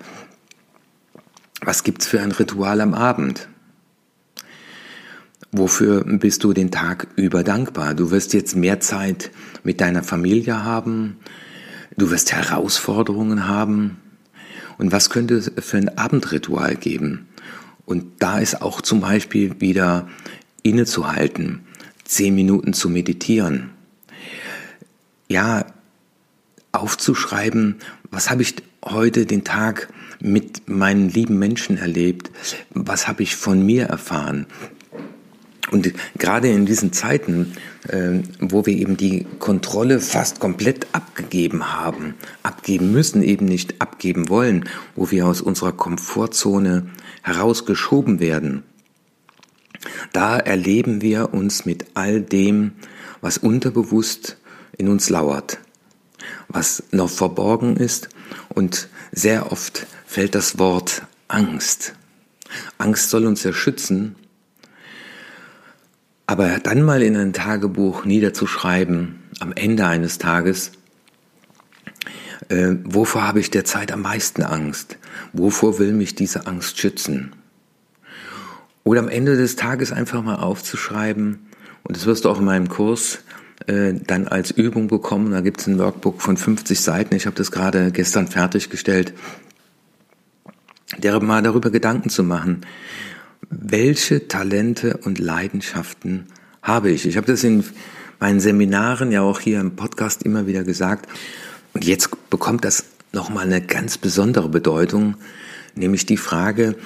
Was 1.62 1.82
gibt's 1.84 2.06
für 2.06 2.20
ein 2.20 2.32
Ritual 2.32 2.80
am 2.80 2.94
Abend? 2.94 3.48
Wofür 5.52 6.04
bist 6.04 6.44
du 6.44 6.52
den 6.52 6.70
Tag 6.70 7.08
über 7.16 7.42
dankbar? 7.42 7.94
Du 7.94 8.10
wirst 8.10 8.34
jetzt 8.34 8.56
mehr 8.56 8.80
Zeit 8.80 9.30
mit 9.64 9.80
deiner 9.80 10.02
Familie 10.02 10.64
haben. 10.64 11.16
Du 11.96 12.10
wirst 12.10 12.32
Herausforderungen 12.32 13.48
haben. 13.48 13.96
Und 14.78 14.92
was 14.92 15.08
könnte 15.08 15.34
es 15.36 15.50
für 15.58 15.78
ein 15.78 15.96
Abendritual 15.96 16.76
geben? 16.76 17.28
Und 17.86 18.04
da 18.18 18.38
ist 18.38 18.60
auch 18.60 18.82
zum 18.82 19.00
Beispiel 19.00 19.60
wieder 19.60 20.08
innezuhalten, 20.62 21.60
zehn 22.04 22.34
Minuten 22.34 22.74
zu 22.74 22.90
meditieren. 22.90 23.70
Ja, 25.28 25.64
aufzuschreiben, 26.72 27.76
was 28.10 28.30
habe 28.30 28.42
ich 28.42 28.56
heute 28.84 29.24
den 29.24 29.44
Tag 29.44 29.88
mit 30.20 30.68
meinen 30.68 31.08
lieben 31.08 31.38
Menschen 31.38 31.78
erlebt, 31.78 32.30
was 32.70 33.08
habe 33.08 33.22
ich 33.22 33.36
von 33.36 33.64
mir 33.64 33.86
erfahren, 33.86 34.46
und 35.70 35.92
gerade 36.18 36.48
in 36.48 36.66
diesen 36.66 36.92
Zeiten, 36.92 37.52
äh, 37.88 38.20
wo 38.40 38.66
wir 38.66 38.74
eben 38.74 38.96
die 38.96 39.26
Kontrolle 39.38 40.00
fast 40.00 40.38
komplett 40.38 40.86
abgegeben 40.92 41.74
haben, 41.74 42.14
abgeben 42.42 42.92
müssen, 42.92 43.22
eben 43.22 43.46
nicht 43.46 43.80
abgeben 43.80 44.28
wollen, 44.28 44.68
wo 44.94 45.10
wir 45.10 45.26
aus 45.26 45.40
unserer 45.40 45.72
Komfortzone 45.72 46.86
herausgeschoben 47.22 48.20
werden, 48.20 48.62
da 50.12 50.38
erleben 50.38 51.02
wir 51.02 51.34
uns 51.34 51.64
mit 51.64 51.86
all 51.94 52.20
dem, 52.20 52.72
was 53.20 53.38
unterbewusst 53.38 54.36
in 54.76 54.88
uns 54.88 55.10
lauert, 55.10 55.58
was 56.48 56.84
noch 56.92 57.10
verborgen 57.10 57.76
ist 57.76 58.08
und 58.48 58.88
sehr 59.12 59.52
oft 59.52 59.86
fällt 60.06 60.34
das 60.34 60.58
Wort 60.58 61.02
Angst. 61.28 61.94
Angst 62.78 63.10
soll 63.10 63.26
uns 63.26 63.42
ja 63.42 63.52
schützen 63.52 64.14
aber 66.26 66.58
dann 66.58 66.82
mal 66.82 67.02
in 67.02 67.16
ein 67.16 67.32
Tagebuch 67.32 68.04
niederzuschreiben, 68.04 69.20
am 69.40 69.52
Ende 69.52 69.86
eines 69.86 70.18
Tages, 70.18 70.72
äh, 72.48 72.74
wovor 72.84 73.22
habe 73.26 73.40
ich 73.40 73.50
derzeit 73.50 73.92
am 73.92 74.02
meisten 74.02 74.42
Angst? 74.42 74.98
Wovor 75.32 75.78
will 75.78 75.92
mich 75.92 76.14
diese 76.14 76.46
Angst 76.46 76.78
schützen? 76.78 77.32
Oder 78.84 79.00
am 79.00 79.08
Ende 79.08 79.36
des 79.36 79.56
Tages 79.56 79.92
einfach 79.92 80.22
mal 80.22 80.36
aufzuschreiben, 80.36 81.48
und 81.82 81.96
das 81.96 82.06
wirst 82.06 82.24
du 82.24 82.30
auch 82.30 82.38
in 82.38 82.44
meinem 82.44 82.68
Kurs 82.68 83.20
äh, 83.66 83.94
dann 83.94 84.28
als 84.28 84.50
Übung 84.50 84.88
bekommen, 84.88 85.32
da 85.32 85.40
gibt 85.40 85.60
es 85.60 85.66
ein 85.66 85.78
Workbook 85.78 86.22
von 86.22 86.36
50 86.36 86.80
Seiten, 86.80 87.14
ich 87.14 87.26
habe 87.26 87.36
das 87.36 87.50
gerade 87.50 87.90
gestern 87.90 88.28
fertiggestellt, 88.28 89.12
der 90.98 91.20
mal 91.20 91.42
darüber 91.42 91.70
Gedanken 91.70 92.10
zu 92.10 92.22
machen, 92.22 92.62
welche 93.48 94.28
Talente 94.28 94.98
und 94.98 95.18
Leidenschaften 95.18 96.26
habe 96.62 96.90
ich? 96.90 97.06
Ich 97.06 97.16
habe 97.16 97.26
das 97.26 97.44
in 97.44 97.64
meinen 98.18 98.40
Seminaren, 98.40 99.12
ja 99.12 99.22
auch 99.22 99.40
hier 99.40 99.60
im 99.60 99.76
Podcast 99.76 100.22
immer 100.22 100.46
wieder 100.46 100.64
gesagt. 100.64 101.08
Und 101.74 101.84
jetzt 101.84 102.10
bekommt 102.30 102.64
das 102.64 102.84
nochmal 103.12 103.46
eine 103.46 103.60
ganz 103.60 103.98
besondere 103.98 104.48
Bedeutung, 104.48 105.16
nämlich 105.74 106.06
die 106.06 106.16
Frage, 106.16 106.76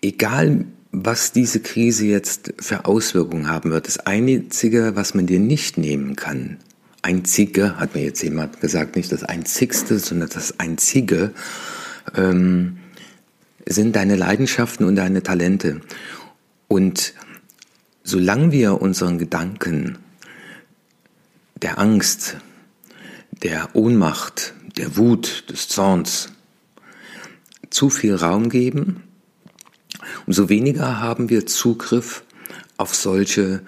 egal 0.00 0.66
was 0.90 1.32
diese 1.32 1.60
Krise 1.60 2.06
jetzt 2.06 2.52
für 2.58 2.84
Auswirkungen 2.84 3.48
haben 3.48 3.70
wird, 3.70 3.86
das 3.86 3.98
Einzige, 3.98 4.94
was 4.94 5.14
man 5.14 5.26
dir 5.26 5.40
nicht 5.40 5.78
nehmen 5.78 6.16
kann, 6.16 6.58
einzige, 7.00 7.78
hat 7.78 7.94
mir 7.94 8.04
jetzt 8.04 8.22
jemand 8.22 8.60
gesagt, 8.60 8.96
nicht 8.96 9.10
das 9.10 9.24
Einzigste, 9.24 9.98
sondern 9.98 10.28
das 10.28 10.60
Einzige, 10.60 11.32
ähm, 12.14 12.78
sind 13.66 13.96
deine 13.96 14.16
Leidenschaften 14.16 14.84
und 14.86 14.96
deine 14.96 15.22
Talente. 15.22 15.80
Und 16.68 17.14
solange 18.02 18.52
wir 18.52 18.80
unseren 18.80 19.18
Gedanken 19.18 19.98
der 21.56 21.78
Angst, 21.78 22.36
der 23.42 23.74
Ohnmacht, 23.74 24.54
der 24.76 24.96
Wut, 24.96 25.44
des 25.50 25.68
Zorns 25.68 26.32
zu 27.70 27.90
viel 27.90 28.14
Raum 28.14 28.48
geben, 28.48 29.02
umso 30.26 30.48
weniger 30.48 31.00
haben 31.00 31.30
wir 31.30 31.46
Zugriff 31.46 32.24
auf 32.76 32.94
solche 32.94 33.62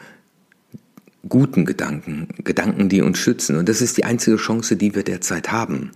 guten 1.29 1.65
Gedanken, 1.65 2.29
Gedanken, 2.43 2.89
die 2.89 3.01
uns 3.01 3.19
schützen. 3.19 3.57
Und 3.57 3.69
das 3.69 3.81
ist 3.81 3.97
die 3.97 4.05
einzige 4.05 4.37
Chance, 4.37 4.77
die 4.77 4.95
wir 4.95 5.05
derzeit 5.05 5.53
haben. 5.53 5.93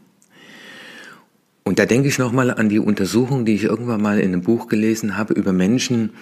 Und 1.68 1.78
da 1.78 1.84
denke 1.84 2.08
ich 2.08 2.18
nochmal 2.18 2.50
an 2.50 2.70
die 2.70 2.78
Untersuchung, 2.78 3.44
die 3.44 3.54
ich 3.54 3.64
irgendwann 3.64 4.00
mal 4.00 4.18
in 4.20 4.32
einem 4.32 4.40
Buch 4.40 4.68
gelesen 4.68 5.18
habe 5.18 5.34
über 5.34 5.52
Menschen, 5.52 6.14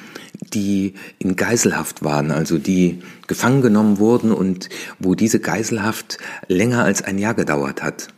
die 0.52 0.94
in 1.20 1.36
Geiselhaft 1.36 2.02
waren, 2.02 2.32
also 2.32 2.58
die 2.58 3.00
gefangen 3.28 3.62
genommen 3.62 4.00
wurden 4.00 4.32
und 4.32 4.68
wo 4.98 5.14
diese 5.14 5.38
Geiselhaft 5.38 6.18
länger 6.48 6.82
als 6.82 7.04
ein 7.04 7.16
Jahr 7.16 7.34
gedauert 7.34 7.84
hat. 7.84 8.08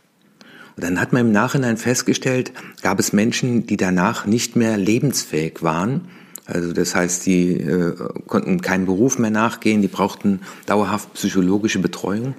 Und 0.75 0.83
dann 0.83 0.99
hat 0.99 1.13
man 1.13 1.27
im 1.27 1.31
Nachhinein 1.31 1.77
festgestellt, 1.77 2.51
gab 2.81 2.99
es 2.99 3.13
Menschen, 3.13 3.67
die 3.67 3.77
danach 3.77 4.25
nicht 4.25 4.55
mehr 4.55 4.75
lebensfähig 4.77 5.61
waren. 5.61 6.07
Also 6.47 6.73
das 6.73 6.95
heißt, 6.95 7.27
die 7.27 7.57
äh, 7.57 7.93
konnten 8.25 8.59
keinen 8.61 8.87
Beruf 8.87 9.19
mehr 9.19 9.29
nachgehen, 9.29 9.83
die 9.83 9.87
brauchten 9.87 10.39
dauerhaft 10.65 11.13
psychologische 11.13 11.77
Betreuung. 11.77 12.33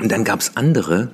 Und 0.00 0.12
dann 0.12 0.22
gab 0.22 0.38
es 0.38 0.56
andere, 0.56 1.10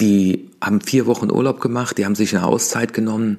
die 0.00 0.50
haben 0.60 0.80
vier 0.80 1.06
Wochen 1.06 1.30
Urlaub 1.30 1.60
gemacht, 1.60 1.98
die 1.98 2.04
haben 2.04 2.14
sich 2.14 2.34
eine 2.34 2.46
Auszeit 2.46 2.92
genommen 2.92 3.38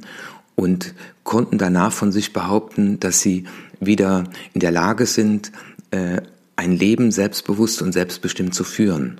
und 0.56 0.94
konnten 1.24 1.58
danach 1.58 1.92
von 1.92 2.12
sich 2.12 2.34
behaupten, 2.34 3.00
dass 3.00 3.22
sie 3.22 3.46
wieder 3.80 4.26
in 4.54 4.62
der 4.62 4.72
Lage 4.72 5.06
sind, 5.06 5.52
äh, 5.92 6.22
ein 6.56 6.72
Leben 6.72 7.12
selbstbewusst 7.12 7.82
und 7.82 7.92
selbstbestimmt 7.92 8.54
zu 8.54 8.64
führen. 8.64 9.20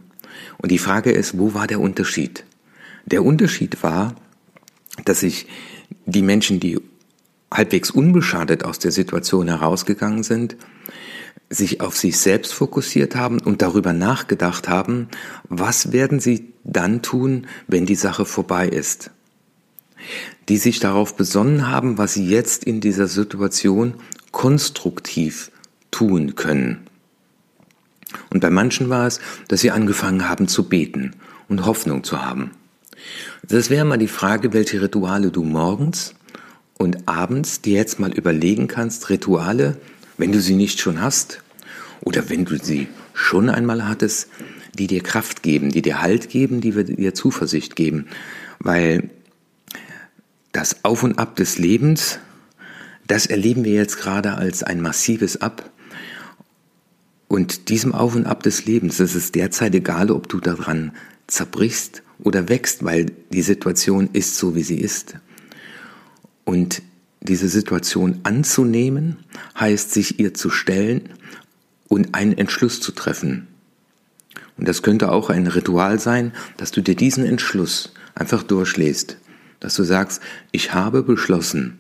Und 0.58 0.72
die 0.72 0.78
Frage 0.78 1.12
ist, 1.12 1.38
wo 1.38 1.54
war 1.54 1.68
der 1.68 1.82
Unterschied? 1.82 2.46
Der 3.06 3.24
Unterschied 3.24 3.84
war, 3.84 4.16
dass 5.04 5.20
sich 5.20 5.48
die 6.06 6.22
Menschen, 6.22 6.60
die 6.60 6.80
halbwegs 7.52 7.92
unbeschadet 7.92 8.64
aus 8.64 8.80
der 8.80 8.92
Situation 8.92 9.48
herausgegangen 9.48 10.24
sind, 10.24 10.56
sich 11.50 11.82
auf 11.82 11.96
sich 11.96 12.18
selbst 12.18 12.54
fokussiert 12.54 13.16
haben 13.16 13.40
und 13.40 13.62
darüber 13.62 13.94
nachgedacht 13.94 14.68
haben, 14.68 15.10
was 15.48 15.92
werden 15.92 16.20
sie 16.20 16.55
dann 16.66 17.02
tun, 17.02 17.48
wenn 17.68 17.86
die 17.86 17.96
Sache 17.96 18.26
vorbei 18.26 18.68
ist. 18.68 19.12
Die 20.50 20.58
sich 20.58 20.80
darauf 20.80 21.16
besonnen 21.16 21.70
haben, 21.70 21.98
was 21.98 22.14
sie 22.14 22.28
jetzt 22.28 22.66
in 22.66 22.82
dieser 22.82 23.08
Situation 23.08 23.94
konstruktiv 24.32 25.52
tun 25.92 26.36
können. 26.36 26.88
Und 28.30 28.42
bei 28.42 28.50
manchen 28.50 28.90
war 28.90 29.08
es, 29.08 29.20
dass 29.48 29.62
sie 29.62 29.72
angefangen 29.72 30.28
haben 30.28 30.48
zu 30.48 30.68
beten 30.68 31.14
und 31.48 31.66
Hoffnung 31.66 32.04
zu 32.04 32.24
haben. 32.24 32.52
Das 33.44 33.70
wäre 33.70 33.86
mal 33.86 33.98
die 33.98 34.08
Frage, 34.08 34.54
welche 34.54 34.82
Rituale 34.82 35.32
du 35.32 35.44
morgens 35.44 36.16
und 36.78 37.08
abends 37.08 37.62
dir 37.62 37.76
jetzt 37.76 38.00
mal 38.00 38.12
überlegen 38.12 38.68
kannst, 38.68 39.10
Rituale, 39.10 39.78
wenn 40.18 40.32
du 40.32 40.42
sie 40.42 40.56
nicht 40.56 40.80
schon 40.80 41.02
hast 41.02 41.42
oder 42.02 42.30
wenn 42.30 42.46
du 42.46 42.58
sie 42.58 42.88
schon 43.14 43.50
einmal 43.50 43.88
hattest, 43.88 44.30
die 44.76 44.88
dir 44.88 45.02
Kraft 45.02 45.44
geben, 45.44 45.72
die 45.72 45.82
dir 45.82 46.02
Halt 46.02 46.30
geben, 46.30 46.62
die 46.62 46.72
dir 46.72 47.14
Zuversicht 47.14 47.76
geben. 47.76 48.08
Weil 48.60 49.10
das 50.52 50.84
Auf 50.84 51.04
und 51.04 51.20
Ab 51.20 51.36
des 51.36 51.58
Lebens, 51.58 52.20
das 53.08 53.26
erleben 53.26 53.64
wir 53.64 53.74
jetzt 53.74 53.98
gerade 53.98 54.36
als 54.36 54.64
ein 54.64 54.82
massives 54.82 55.42
Ab. 55.42 55.70
Und 57.28 57.70
diesem 57.70 57.94
Auf 57.94 58.16
und 58.16 58.26
Ab 58.26 58.44
des 58.44 58.66
Lebens, 58.66 58.98
das 58.98 59.16
ist 59.16 59.36
derzeit 59.36 59.76
egal, 59.76 60.12
ob 60.12 60.30
du 60.30 60.40
daran 60.40 60.92
zerbrichst 61.28 62.04
oder 62.20 62.50
wächst, 62.50 62.84
weil 62.84 63.08
die 63.32 63.42
Situation 63.42 64.10
ist 64.14 64.38
so, 64.38 64.56
wie 64.56 64.64
sie 64.64 64.80
ist. 64.80 65.16
Und 66.44 66.82
diese 67.22 67.50
Situation 67.50 68.20
anzunehmen, 68.24 69.18
heißt 69.60 69.92
sich 69.92 70.20
ihr 70.20 70.34
zu 70.34 70.50
stellen 70.50 71.10
und 71.88 72.14
einen 72.14 72.38
Entschluss 72.38 72.80
zu 72.82 72.92
treffen. 72.92 73.48
Und 74.58 74.68
das 74.68 74.82
könnte 74.82 75.12
auch 75.12 75.30
ein 75.30 75.48
Ritual 75.48 76.00
sein, 76.00 76.32
dass 76.58 76.72
du 76.72 76.82
dir 76.82 76.96
diesen 76.96 77.26
Entschluss 77.26 77.94
einfach 78.14 78.44
durchlässt, 78.44 79.18
dass 79.60 79.76
du 79.76 79.84
sagst, 79.84 80.22
ich 80.52 80.74
habe 80.74 81.04
beschlossen, 81.04 81.80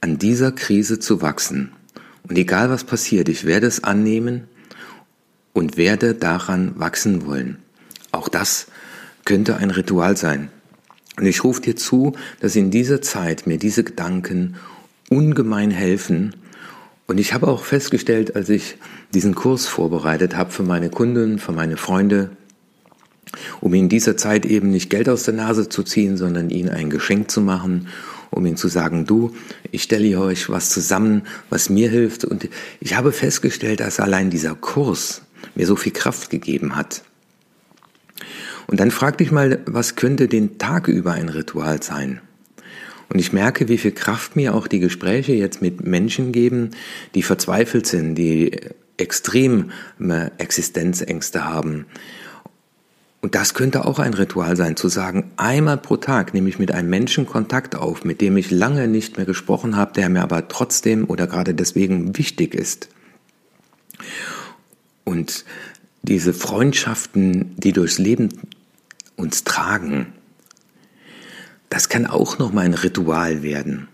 an 0.00 0.18
dieser 0.18 0.52
Krise 0.52 0.98
zu 0.98 1.22
wachsen. 1.22 1.72
Und 2.28 2.36
egal 2.36 2.70
was 2.70 2.84
passiert, 2.84 3.28
ich 3.28 3.44
werde 3.44 3.66
es 3.66 3.84
annehmen 3.84 4.44
und 5.52 5.76
werde 5.76 6.14
daran 6.14 6.78
wachsen 6.78 7.26
wollen. 7.26 7.58
Auch 8.10 8.28
das 8.28 8.66
könnte 9.24 9.56
ein 9.56 9.70
Ritual 9.70 10.16
sein. 10.16 10.50
Und 11.18 11.26
ich 11.26 11.44
rufe 11.44 11.60
dir 11.60 11.76
zu, 11.76 12.14
dass 12.40 12.56
in 12.56 12.70
dieser 12.70 13.02
Zeit 13.02 13.46
mir 13.46 13.58
diese 13.58 13.84
Gedanken 13.84 14.56
ungemein 15.08 15.70
helfen. 15.70 16.34
Und 17.12 17.18
ich 17.18 17.34
habe 17.34 17.46
auch 17.46 17.66
festgestellt, 17.66 18.36
als 18.36 18.48
ich 18.48 18.78
diesen 19.12 19.34
Kurs 19.34 19.66
vorbereitet 19.66 20.34
habe 20.34 20.50
für 20.50 20.62
meine 20.62 20.88
Kunden, 20.88 21.38
für 21.38 21.52
meine 21.52 21.76
Freunde, 21.76 22.30
um 23.60 23.74
in 23.74 23.90
dieser 23.90 24.16
Zeit 24.16 24.46
eben 24.46 24.70
nicht 24.70 24.88
Geld 24.88 25.10
aus 25.10 25.24
der 25.24 25.34
Nase 25.34 25.68
zu 25.68 25.82
ziehen, 25.82 26.16
sondern 26.16 26.48
ihnen 26.48 26.70
ein 26.70 26.88
Geschenk 26.88 27.30
zu 27.30 27.42
machen, 27.42 27.88
um 28.30 28.46
ihnen 28.46 28.56
zu 28.56 28.68
sagen, 28.68 29.04
du, 29.04 29.34
ich 29.70 29.82
stelle 29.82 30.18
euch 30.18 30.48
was 30.48 30.70
zusammen, 30.70 31.24
was 31.50 31.68
mir 31.68 31.90
hilft. 31.90 32.24
Und 32.24 32.48
ich 32.80 32.96
habe 32.96 33.12
festgestellt, 33.12 33.80
dass 33.80 34.00
allein 34.00 34.30
dieser 34.30 34.54
Kurs 34.54 35.20
mir 35.54 35.66
so 35.66 35.76
viel 35.76 35.92
Kraft 35.92 36.30
gegeben 36.30 36.76
hat. 36.76 37.02
Und 38.68 38.80
dann 38.80 38.90
frag 38.90 39.18
dich 39.18 39.30
mal, 39.30 39.60
was 39.66 39.96
könnte 39.96 40.28
den 40.28 40.56
Tag 40.56 40.88
über 40.88 41.12
ein 41.12 41.28
Ritual 41.28 41.82
sein? 41.82 42.22
Und 43.12 43.18
ich 43.18 43.34
merke, 43.34 43.68
wie 43.68 43.76
viel 43.76 43.92
Kraft 43.92 44.36
mir 44.36 44.54
auch 44.54 44.66
die 44.66 44.78
Gespräche 44.78 45.34
jetzt 45.34 45.60
mit 45.60 45.84
Menschen 45.86 46.32
geben, 46.32 46.70
die 47.14 47.22
verzweifelt 47.22 47.86
sind, 47.86 48.14
die 48.14 48.58
extrem 48.96 49.70
Existenzängste 50.38 51.44
haben. 51.44 51.84
Und 53.20 53.34
das 53.34 53.52
könnte 53.52 53.84
auch 53.84 53.98
ein 53.98 54.14
Ritual 54.14 54.56
sein, 54.56 54.76
zu 54.76 54.88
sagen, 54.88 55.30
einmal 55.36 55.76
pro 55.76 55.98
Tag 55.98 56.32
nehme 56.32 56.48
ich 56.48 56.58
mit 56.58 56.72
einem 56.72 56.88
Menschen 56.88 57.26
Kontakt 57.26 57.76
auf, 57.76 58.02
mit 58.02 58.22
dem 58.22 58.36
ich 58.38 58.50
lange 58.50 58.88
nicht 58.88 59.18
mehr 59.18 59.26
gesprochen 59.26 59.76
habe, 59.76 59.92
der 59.92 60.08
mir 60.08 60.22
aber 60.22 60.48
trotzdem 60.48 61.04
oder 61.04 61.26
gerade 61.26 61.54
deswegen 61.54 62.16
wichtig 62.16 62.54
ist. 62.54 62.88
Und 65.04 65.44
diese 66.00 66.32
Freundschaften, 66.32 67.54
die 67.58 67.72
durchs 67.72 67.98
Leben 67.98 68.30
uns 69.16 69.44
tragen, 69.44 70.14
das 71.72 71.88
kann 71.88 72.04
auch 72.04 72.38
nochmal 72.38 72.66
ein 72.66 72.74
Ritual 72.74 73.42
werden. 73.42 73.88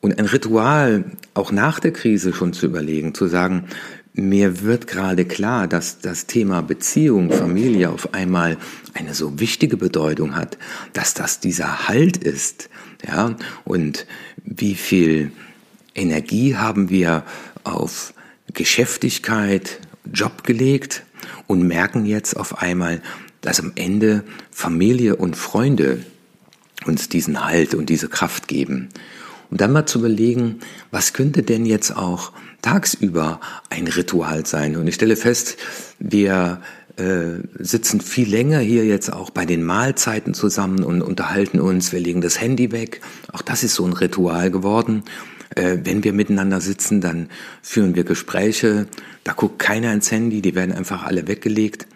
Und 0.00 0.18
ein 0.18 0.26
Ritual, 0.26 1.04
auch 1.32 1.52
nach 1.52 1.78
der 1.78 1.92
Krise 1.92 2.32
schon 2.32 2.52
zu 2.52 2.66
überlegen, 2.66 3.14
zu 3.14 3.28
sagen, 3.28 3.66
mir 4.14 4.62
wird 4.62 4.88
gerade 4.88 5.26
klar, 5.26 5.68
dass 5.68 6.00
das 6.00 6.26
Thema 6.26 6.62
Beziehung, 6.62 7.30
Familie 7.30 7.90
auf 7.90 8.14
einmal 8.14 8.56
eine 8.94 9.14
so 9.14 9.38
wichtige 9.38 9.76
Bedeutung 9.76 10.34
hat, 10.34 10.58
dass 10.92 11.14
das 11.14 11.38
dieser 11.38 11.86
Halt 11.86 12.16
ist, 12.16 12.68
ja, 13.06 13.36
und 13.64 14.04
wie 14.44 14.74
viel 14.74 15.30
Energie 15.94 16.56
haben 16.56 16.90
wir 16.90 17.22
auf 17.62 18.12
Geschäftigkeit, 18.54 19.78
Job 20.12 20.42
gelegt 20.42 21.04
und 21.46 21.62
merken 21.62 22.06
jetzt 22.06 22.36
auf 22.36 22.58
einmal, 22.60 23.02
dass 23.40 23.60
am 23.60 23.70
Ende 23.76 24.24
Familie 24.50 25.14
und 25.14 25.36
Freunde 25.36 26.04
uns 26.88 27.08
diesen 27.08 27.44
Halt 27.44 27.74
und 27.74 27.90
diese 27.90 28.08
Kraft 28.08 28.48
geben. 28.48 28.88
Und 29.50 29.60
dann 29.60 29.72
mal 29.72 29.86
zu 29.86 30.00
überlegen, 30.00 30.60
was 30.90 31.12
könnte 31.12 31.42
denn 31.42 31.66
jetzt 31.66 31.96
auch 31.96 32.32
tagsüber 32.62 33.40
ein 33.70 33.86
Ritual 33.86 34.44
sein? 34.44 34.76
Und 34.76 34.86
ich 34.88 34.96
stelle 34.96 35.16
fest, 35.16 35.56
wir 35.98 36.60
äh, 36.96 37.42
sitzen 37.58 38.00
viel 38.00 38.28
länger 38.28 38.58
hier 38.58 38.84
jetzt 38.84 39.12
auch 39.12 39.30
bei 39.30 39.46
den 39.46 39.62
Mahlzeiten 39.62 40.34
zusammen 40.34 40.82
und 40.82 41.02
unterhalten 41.02 41.60
uns, 41.60 41.92
wir 41.92 42.00
legen 42.00 42.20
das 42.20 42.40
Handy 42.40 42.72
weg. 42.72 43.02
Auch 43.32 43.42
das 43.42 43.62
ist 43.62 43.74
so 43.74 43.84
ein 43.84 43.92
Ritual 43.92 44.50
geworden. 44.50 45.04
Äh, 45.54 45.78
wenn 45.84 46.02
wir 46.04 46.12
miteinander 46.12 46.60
sitzen, 46.60 47.00
dann 47.00 47.28
führen 47.62 47.94
wir 47.94 48.04
Gespräche, 48.04 48.86
da 49.24 49.32
guckt 49.32 49.58
keiner 49.58 49.92
ins 49.92 50.10
Handy, 50.10 50.42
die 50.42 50.54
werden 50.54 50.74
einfach 50.74 51.04
alle 51.04 51.28
weggelegt. 51.28 51.86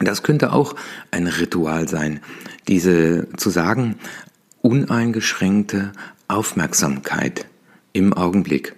Das 0.00 0.22
könnte 0.22 0.52
auch 0.52 0.74
ein 1.10 1.26
Ritual 1.26 1.88
sein, 1.88 2.20
diese 2.66 3.28
zu 3.36 3.50
sagen, 3.50 3.96
uneingeschränkte 4.60 5.92
Aufmerksamkeit 6.26 7.46
im 7.92 8.12
Augenblick. 8.12 8.74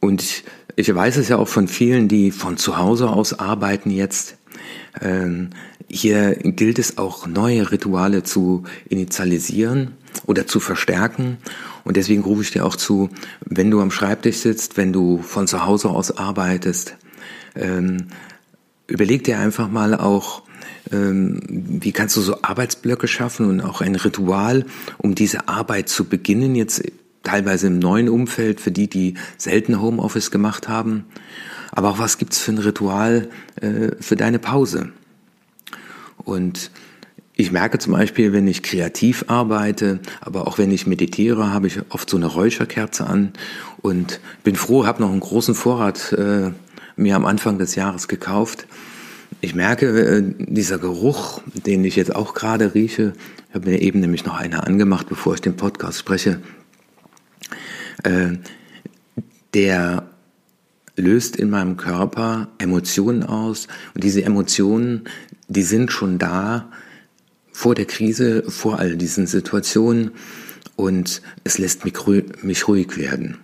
Und 0.00 0.44
ich, 0.76 0.94
weiß 0.94 1.16
es 1.16 1.28
ja 1.28 1.36
auch 1.36 1.48
von 1.48 1.68
vielen, 1.68 2.08
die 2.08 2.30
von 2.30 2.56
zu 2.56 2.76
Hause 2.76 3.08
aus 3.08 3.38
arbeiten 3.38 3.90
jetzt. 3.90 4.36
Ähm, 5.00 5.50
hier 5.88 6.34
gilt 6.34 6.78
es 6.78 6.98
auch 6.98 7.26
neue 7.26 7.70
Rituale 7.70 8.22
zu 8.22 8.64
initialisieren 8.88 9.92
oder 10.26 10.46
zu 10.46 10.60
verstärken. 10.60 11.38
Und 11.84 11.96
deswegen 11.96 12.22
rufe 12.22 12.42
ich 12.42 12.50
dir 12.50 12.64
auch 12.64 12.76
zu, 12.76 13.10
wenn 13.44 13.70
du 13.70 13.80
am 13.80 13.90
Schreibtisch 13.90 14.38
sitzt, 14.38 14.76
wenn 14.76 14.92
du 14.92 15.22
von 15.22 15.46
zu 15.46 15.64
Hause 15.64 15.90
aus 15.90 16.16
arbeitest, 16.16 16.96
ähm, 17.54 18.08
überleg 18.86 19.24
dir 19.24 19.38
einfach 19.38 19.68
mal 19.70 19.94
auch, 19.94 20.42
ähm, 20.92 21.40
wie 21.46 21.92
kannst 21.92 22.16
du 22.16 22.20
so 22.20 22.42
Arbeitsblöcke 22.42 23.08
schaffen 23.08 23.48
und 23.48 23.60
auch 23.60 23.80
ein 23.80 23.94
Ritual, 23.94 24.66
um 24.98 25.14
diese 25.14 25.48
Arbeit 25.48 25.88
zu 25.88 26.04
beginnen, 26.04 26.54
jetzt 26.54 26.82
teilweise 27.22 27.68
im 27.68 27.78
neuen 27.78 28.08
Umfeld 28.08 28.60
für 28.60 28.70
die, 28.70 28.88
die 28.88 29.14
selten 29.38 29.80
Homeoffice 29.80 30.30
gemacht 30.30 30.68
haben. 30.68 31.04
Aber 31.72 31.90
auch 31.90 31.98
was 31.98 32.18
gibt's 32.18 32.38
für 32.38 32.52
ein 32.52 32.58
Ritual 32.58 33.28
äh, 33.60 33.92
für 34.00 34.16
deine 34.16 34.38
Pause? 34.38 34.90
Und 36.18 36.70
ich 37.36 37.50
merke 37.50 37.78
zum 37.78 37.94
Beispiel, 37.94 38.32
wenn 38.32 38.46
ich 38.46 38.62
kreativ 38.62 39.24
arbeite, 39.26 39.98
aber 40.20 40.46
auch 40.46 40.58
wenn 40.58 40.70
ich 40.70 40.86
meditiere, 40.86 41.52
habe 41.52 41.66
ich 41.66 41.80
oft 41.88 42.08
so 42.08 42.16
eine 42.16 42.26
Räucherkerze 42.26 43.06
an 43.06 43.32
und 43.82 44.20
bin 44.44 44.54
froh, 44.54 44.86
habe 44.86 45.02
noch 45.02 45.10
einen 45.10 45.20
großen 45.20 45.54
Vorrat 45.54 46.12
äh, 46.12 46.52
mir 46.96 47.16
am 47.16 47.24
Anfang 47.24 47.58
des 47.58 47.74
Jahres 47.74 48.08
gekauft. 48.08 48.66
Ich 49.40 49.54
merke, 49.54 49.86
äh, 49.86 50.22
dieser 50.38 50.78
Geruch, 50.78 51.40
den 51.54 51.84
ich 51.84 51.96
jetzt 51.96 52.14
auch 52.14 52.34
gerade 52.34 52.74
rieche, 52.74 53.12
ich 53.48 53.54
habe 53.54 53.70
mir 53.70 53.82
eben 53.82 54.00
nämlich 54.00 54.24
noch 54.24 54.36
eine 54.36 54.66
angemacht, 54.66 55.08
bevor 55.08 55.34
ich 55.34 55.40
den 55.40 55.56
Podcast 55.56 55.98
spreche, 55.98 56.40
äh, 58.02 58.32
der 59.54 60.08
löst 60.96 61.36
in 61.36 61.50
meinem 61.50 61.76
Körper 61.76 62.48
Emotionen 62.58 63.22
aus 63.22 63.68
und 63.94 64.04
diese 64.04 64.24
Emotionen, 64.24 65.04
die 65.48 65.62
sind 65.62 65.92
schon 65.92 66.18
da 66.18 66.70
vor 67.52 67.74
der 67.74 67.86
Krise, 67.86 68.44
vor 68.48 68.78
all 68.78 68.96
diesen 68.96 69.26
Situationen 69.26 70.12
und 70.76 71.22
es 71.44 71.58
lässt 71.58 71.84
mich 71.84 72.06
ruhig 72.68 72.96
werden. 72.96 73.38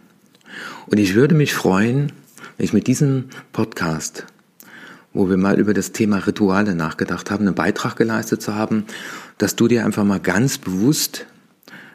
Und 0.86 0.98
ich 0.98 1.14
würde 1.14 1.34
mich 1.34 1.54
freuen, 1.54 2.12
ich 2.62 2.72
mit 2.72 2.86
diesem 2.86 3.26
Podcast, 3.52 4.26
wo 5.12 5.28
wir 5.28 5.36
mal 5.36 5.58
über 5.58 5.74
das 5.74 5.92
Thema 5.92 6.18
Rituale 6.18 6.74
nachgedacht 6.74 7.30
haben, 7.30 7.46
einen 7.46 7.54
Beitrag 7.54 7.96
geleistet 7.96 8.42
zu 8.42 8.54
haben, 8.54 8.84
dass 9.38 9.56
du 9.56 9.68
dir 9.68 9.84
einfach 9.84 10.04
mal 10.04 10.20
ganz 10.20 10.58
bewusst 10.58 11.26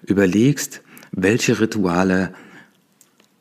überlegst, 0.04 0.82
welche 1.12 1.60
Rituale 1.60 2.34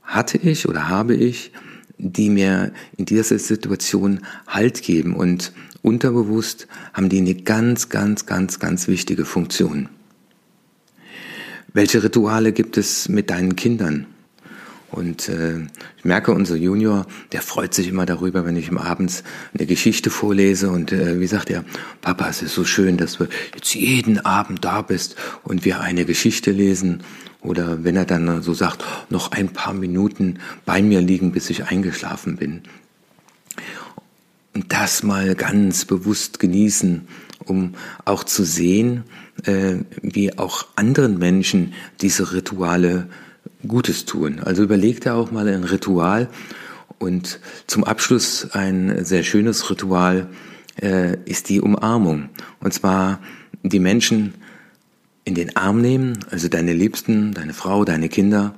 hatte 0.02 0.38
ich 0.38 0.68
oder 0.68 0.88
habe 0.88 1.14
ich, 1.14 1.52
die 1.98 2.30
mir 2.30 2.72
in 2.96 3.04
dieser 3.04 3.38
Situation 3.38 4.20
Halt 4.46 4.82
geben 4.82 5.14
und 5.16 5.52
unterbewusst 5.82 6.66
haben 6.92 7.08
die 7.08 7.18
eine 7.18 7.34
ganz, 7.34 7.88
ganz, 7.88 8.26
ganz, 8.26 8.58
ganz 8.58 8.88
wichtige 8.88 9.24
Funktion. 9.24 9.88
Welche 11.72 12.02
Rituale 12.02 12.52
gibt 12.52 12.76
es 12.76 13.08
mit 13.08 13.30
deinen 13.30 13.56
Kindern? 13.56 14.06
Und 14.94 15.28
äh, 15.28 15.58
ich 15.98 16.04
merke, 16.04 16.30
unser 16.30 16.54
Junior, 16.54 17.06
der 17.32 17.42
freut 17.42 17.74
sich 17.74 17.88
immer 17.88 18.06
darüber, 18.06 18.46
wenn 18.46 18.56
ich 18.56 18.68
ihm 18.68 18.78
abends 18.78 19.24
eine 19.52 19.66
Geschichte 19.66 20.08
vorlese. 20.08 20.70
Und 20.70 20.92
äh, 20.92 21.18
wie 21.18 21.26
sagt 21.26 21.50
er, 21.50 21.64
Papa, 22.00 22.28
es 22.28 22.42
ist 22.42 22.54
so 22.54 22.64
schön, 22.64 22.96
dass 22.96 23.18
du 23.18 23.26
jetzt 23.54 23.74
jeden 23.74 24.24
Abend 24.24 24.64
da 24.64 24.82
bist 24.82 25.16
und 25.42 25.64
wir 25.64 25.80
eine 25.80 26.04
Geschichte 26.04 26.52
lesen. 26.52 27.02
Oder 27.40 27.82
wenn 27.82 27.96
er 27.96 28.04
dann 28.04 28.40
so 28.40 28.54
sagt, 28.54 28.84
noch 29.10 29.32
ein 29.32 29.48
paar 29.48 29.74
Minuten 29.74 30.38
bei 30.64 30.80
mir 30.80 31.00
liegen, 31.00 31.32
bis 31.32 31.50
ich 31.50 31.64
eingeschlafen 31.64 32.36
bin. 32.36 32.62
Und 34.54 34.72
das 34.72 35.02
mal 35.02 35.34
ganz 35.34 35.86
bewusst 35.86 36.38
genießen, 36.38 37.08
um 37.46 37.74
auch 38.04 38.22
zu 38.22 38.44
sehen, 38.44 39.02
äh, 39.42 39.78
wie 40.02 40.38
auch 40.38 40.66
anderen 40.76 41.18
Menschen 41.18 41.74
diese 42.00 42.32
Rituale 42.32 43.08
Gutes 43.68 44.04
tun. 44.04 44.40
Also 44.40 44.62
überleg 44.62 45.00
dir 45.00 45.14
auch 45.14 45.30
mal 45.30 45.48
ein 45.48 45.64
Ritual 45.64 46.28
und 46.98 47.40
zum 47.66 47.84
Abschluss 47.84 48.50
ein 48.52 49.04
sehr 49.04 49.22
schönes 49.22 49.68
Ritual 49.70 50.28
äh, 50.80 51.16
ist 51.24 51.48
die 51.48 51.60
Umarmung. 51.60 52.28
Und 52.60 52.72
zwar 52.72 53.20
die 53.62 53.78
Menschen 53.78 54.34
in 55.24 55.34
den 55.34 55.56
Arm 55.56 55.80
nehmen, 55.80 56.18
also 56.30 56.48
deine 56.48 56.72
Liebsten, 56.72 57.32
deine 57.32 57.54
Frau, 57.54 57.84
deine 57.84 58.08
Kinder, 58.08 58.54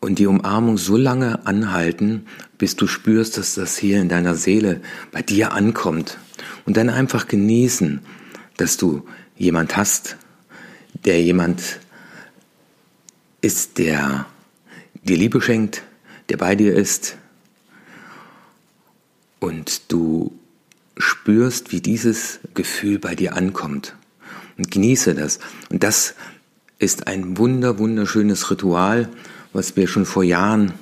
und 0.00 0.18
die 0.18 0.26
Umarmung 0.26 0.78
so 0.78 0.96
lange 0.96 1.46
anhalten, 1.46 2.26
bis 2.58 2.74
du 2.74 2.86
spürst, 2.86 3.38
dass 3.38 3.54
das 3.54 3.76
hier 3.76 4.00
in 4.00 4.08
deiner 4.08 4.34
Seele 4.34 4.80
bei 5.12 5.22
dir 5.22 5.52
ankommt. 5.52 6.18
Und 6.64 6.76
dann 6.76 6.90
einfach 6.90 7.28
genießen, 7.28 8.00
dass 8.56 8.76
du 8.76 9.06
jemand 9.36 9.76
hast, 9.76 10.16
der 11.04 11.22
jemand 11.22 11.78
ist, 13.42 13.78
der 13.78 14.26
dir 15.02 15.16
Liebe 15.16 15.42
schenkt, 15.42 15.82
der 16.28 16.38
bei 16.38 16.56
dir 16.56 16.74
ist. 16.74 17.16
Und 19.40 19.92
du 19.92 20.32
spürst, 20.96 21.72
wie 21.72 21.80
dieses 21.80 22.40
Gefühl 22.54 22.98
bei 22.98 23.14
dir 23.14 23.36
ankommt 23.36 23.94
und 24.56 24.70
genieße 24.70 25.14
das. 25.14 25.40
Und 25.68 25.82
das 25.82 26.14
ist 26.78 27.06
ein 27.06 27.36
wunder, 27.36 27.78
wunderschönes 27.78 28.50
Ritual, 28.50 29.08
was 29.52 29.76
wir 29.76 29.88
schon 29.88 30.06
vor 30.06 30.24
Jahren 30.24 30.72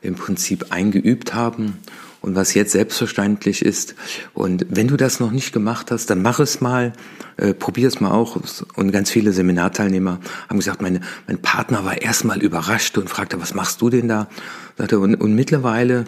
im 0.00 0.14
Prinzip 0.14 0.66
eingeübt 0.70 1.34
haben 1.34 1.78
und 2.24 2.34
was 2.34 2.54
jetzt 2.54 2.72
selbstverständlich 2.72 3.62
ist. 3.62 3.94
Und 4.32 4.64
wenn 4.70 4.88
du 4.88 4.96
das 4.96 5.20
noch 5.20 5.30
nicht 5.30 5.52
gemacht 5.52 5.90
hast, 5.90 6.08
dann 6.08 6.22
mach 6.22 6.40
es 6.40 6.62
mal, 6.62 6.94
äh, 7.36 7.52
probier 7.52 7.86
es 7.86 8.00
mal 8.00 8.12
auch. 8.12 8.40
Und 8.76 8.92
ganz 8.92 9.10
viele 9.10 9.32
Seminarteilnehmer 9.32 10.20
haben 10.48 10.56
gesagt, 10.56 10.80
meine, 10.80 11.00
mein 11.26 11.42
Partner 11.42 11.84
war 11.84 12.00
erstmal 12.00 12.42
überrascht 12.42 12.96
und 12.96 13.10
fragte, 13.10 13.40
was 13.42 13.52
machst 13.52 13.82
du 13.82 13.90
denn 13.90 14.08
da? 14.08 14.28
Und, 14.78 15.16
und 15.16 15.34
mittlerweile 15.34 16.06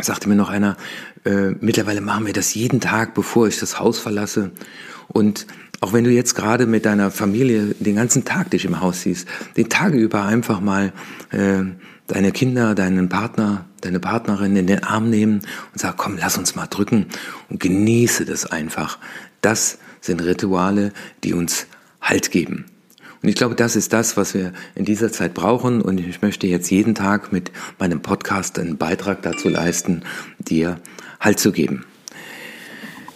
sagte 0.00 0.28
mir 0.28 0.34
noch 0.34 0.50
einer, 0.50 0.76
äh, 1.24 1.50
mittlerweile 1.60 2.00
machen 2.00 2.26
wir 2.26 2.32
das 2.32 2.52
jeden 2.54 2.80
Tag, 2.80 3.14
bevor 3.14 3.46
ich 3.46 3.60
das 3.60 3.78
Haus 3.78 4.00
verlasse. 4.00 4.50
Und 5.06 5.46
auch 5.80 5.92
wenn 5.92 6.02
du 6.02 6.10
jetzt 6.10 6.34
gerade 6.34 6.66
mit 6.66 6.84
deiner 6.84 7.12
Familie 7.12 7.74
den 7.78 7.94
ganzen 7.94 8.24
Tag 8.24 8.50
dich 8.50 8.64
im 8.64 8.80
Haus 8.80 9.02
siehst, 9.02 9.28
den 9.56 9.68
Tage 9.68 9.96
über 9.96 10.24
einfach 10.24 10.60
mal 10.60 10.92
äh, 11.30 11.62
deine 12.10 12.32
Kinder, 12.32 12.74
deinen 12.74 13.08
Partner, 13.08 13.64
deine 13.80 14.00
Partnerin 14.00 14.56
in 14.56 14.66
den 14.66 14.82
Arm 14.82 15.10
nehmen 15.10 15.42
und 15.72 15.78
sag, 15.80 15.96
komm, 15.96 16.16
lass 16.18 16.36
uns 16.36 16.56
mal 16.56 16.66
drücken 16.66 17.06
und 17.48 17.60
genieße 17.60 18.24
das 18.24 18.46
einfach. 18.46 18.98
Das 19.40 19.78
sind 20.00 20.20
Rituale, 20.20 20.92
die 21.24 21.34
uns 21.34 21.66
Halt 22.00 22.30
geben. 22.30 22.64
Und 23.22 23.28
ich 23.28 23.34
glaube, 23.34 23.54
das 23.54 23.76
ist 23.76 23.92
das, 23.92 24.16
was 24.16 24.32
wir 24.32 24.52
in 24.74 24.86
dieser 24.86 25.12
Zeit 25.12 25.34
brauchen. 25.34 25.82
Und 25.82 26.00
ich 26.00 26.22
möchte 26.22 26.46
jetzt 26.46 26.70
jeden 26.70 26.94
Tag 26.94 27.30
mit 27.32 27.52
meinem 27.78 28.00
Podcast 28.00 28.58
einen 28.58 28.78
Beitrag 28.78 29.20
dazu 29.22 29.48
leisten, 29.48 30.02
dir 30.38 30.80
Halt 31.20 31.38
zu 31.38 31.52
geben. 31.52 31.84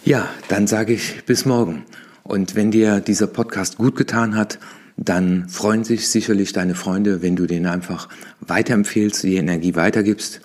Ja, 0.03 0.29
dann 0.47 0.67
sage 0.67 0.93
ich 0.93 1.25
bis 1.25 1.45
morgen. 1.45 1.83
Und 2.21 2.53
wenn 2.53 2.69
dir 2.69 2.99
dieser 2.99 3.25
Podcast 3.25 3.77
gut 3.77 3.95
getan 3.95 4.35
hat, 4.35 4.59
dann 4.97 5.49
freuen 5.49 5.83
sich 5.83 6.07
sicherlich 6.07 6.53
deine 6.53 6.75
Freunde, 6.75 7.21
wenn 7.21 7.35
du 7.35 7.47
den 7.47 7.65
einfach 7.65 8.07
weiterempfehlst, 8.41 9.23
die 9.23 9.35
Energie 9.35 9.75
weitergibst. 9.75 10.41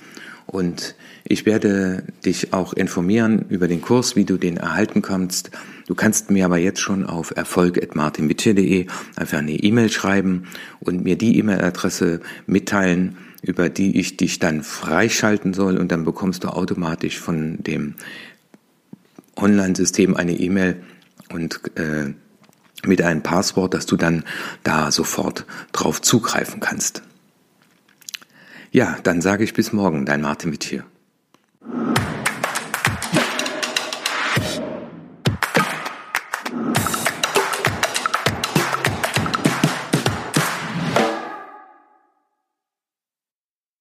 Und 0.46 0.96
ich 1.24 1.46
werde 1.46 2.02
dich 2.24 2.52
auch 2.52 2.72
informieren 2.72 3.44
über 3.48 3.68
den 3.68 3.80
Kurs, 3.80 4.16
wie 4.16 4.24
du 4.24 4.36
den 4.36 4.56
erhalten 4.56 5.02
kannst. 5.02 5.52
Du 5.86 5.94
kannst 5.94 6.30
mir 6.30 6.44
aber 6.44 6.58
jetzt 6.58 6.80
schon 6.80 7.06
auf 7.06 7.32
erfolg.martinwitsche.de 7.36 8.86
einfach 9.14 9.38
eine 9.38 9.52
E-Mail 9.52 9.90
schreiben 9.90 10.44
und 10.80 11.04
mir 11.04 11.16
die 11.16 11.38
E-Mail-Adresse 11.38 12.20
mitteilen, 12.46 13.16
über 13.42 13.68
die 13.68 13.98
ich 13.98 14.16
dich 14.16 14.40
dann 14.40 14.64
freischalten 14.64 15.54
soll 15.54 15.78
und 15.78 15.92
dann 15.92 16.04
bekommst 16.04 16.42
du 16.42 16.48
automatisch 16.48 17.18
von 17.20 17.62
dem 17.62 17.94
Online-System 19.36 20.16
eine 20.16 20.32
E-Mail 20.32 20.82
und 21.32 21.60
äh, 21.76 22.12
mit 22.84 23.02
einem 23.02 23.22
Passwort, 23.22 23.74
dass 23.74 23.86
du 23.86 23.96
dann 23.96 24.24
da 24.62 24.90
sofort 24.90 25.44
drauf 25.72 26.00
zugreifen 26.00 26.60
kannst. 26.60 27.02
Ja, 28.72 28.96
dann 29.02 29.20
sage 29.20 29.44
ich 29.44 29.54
bis 29.54 29.72
morgen, 29.72 30.06
dein 30.06 30.22
Martin 30.22 30.50
mit 30.50 30.64
hier. 30.64 30.84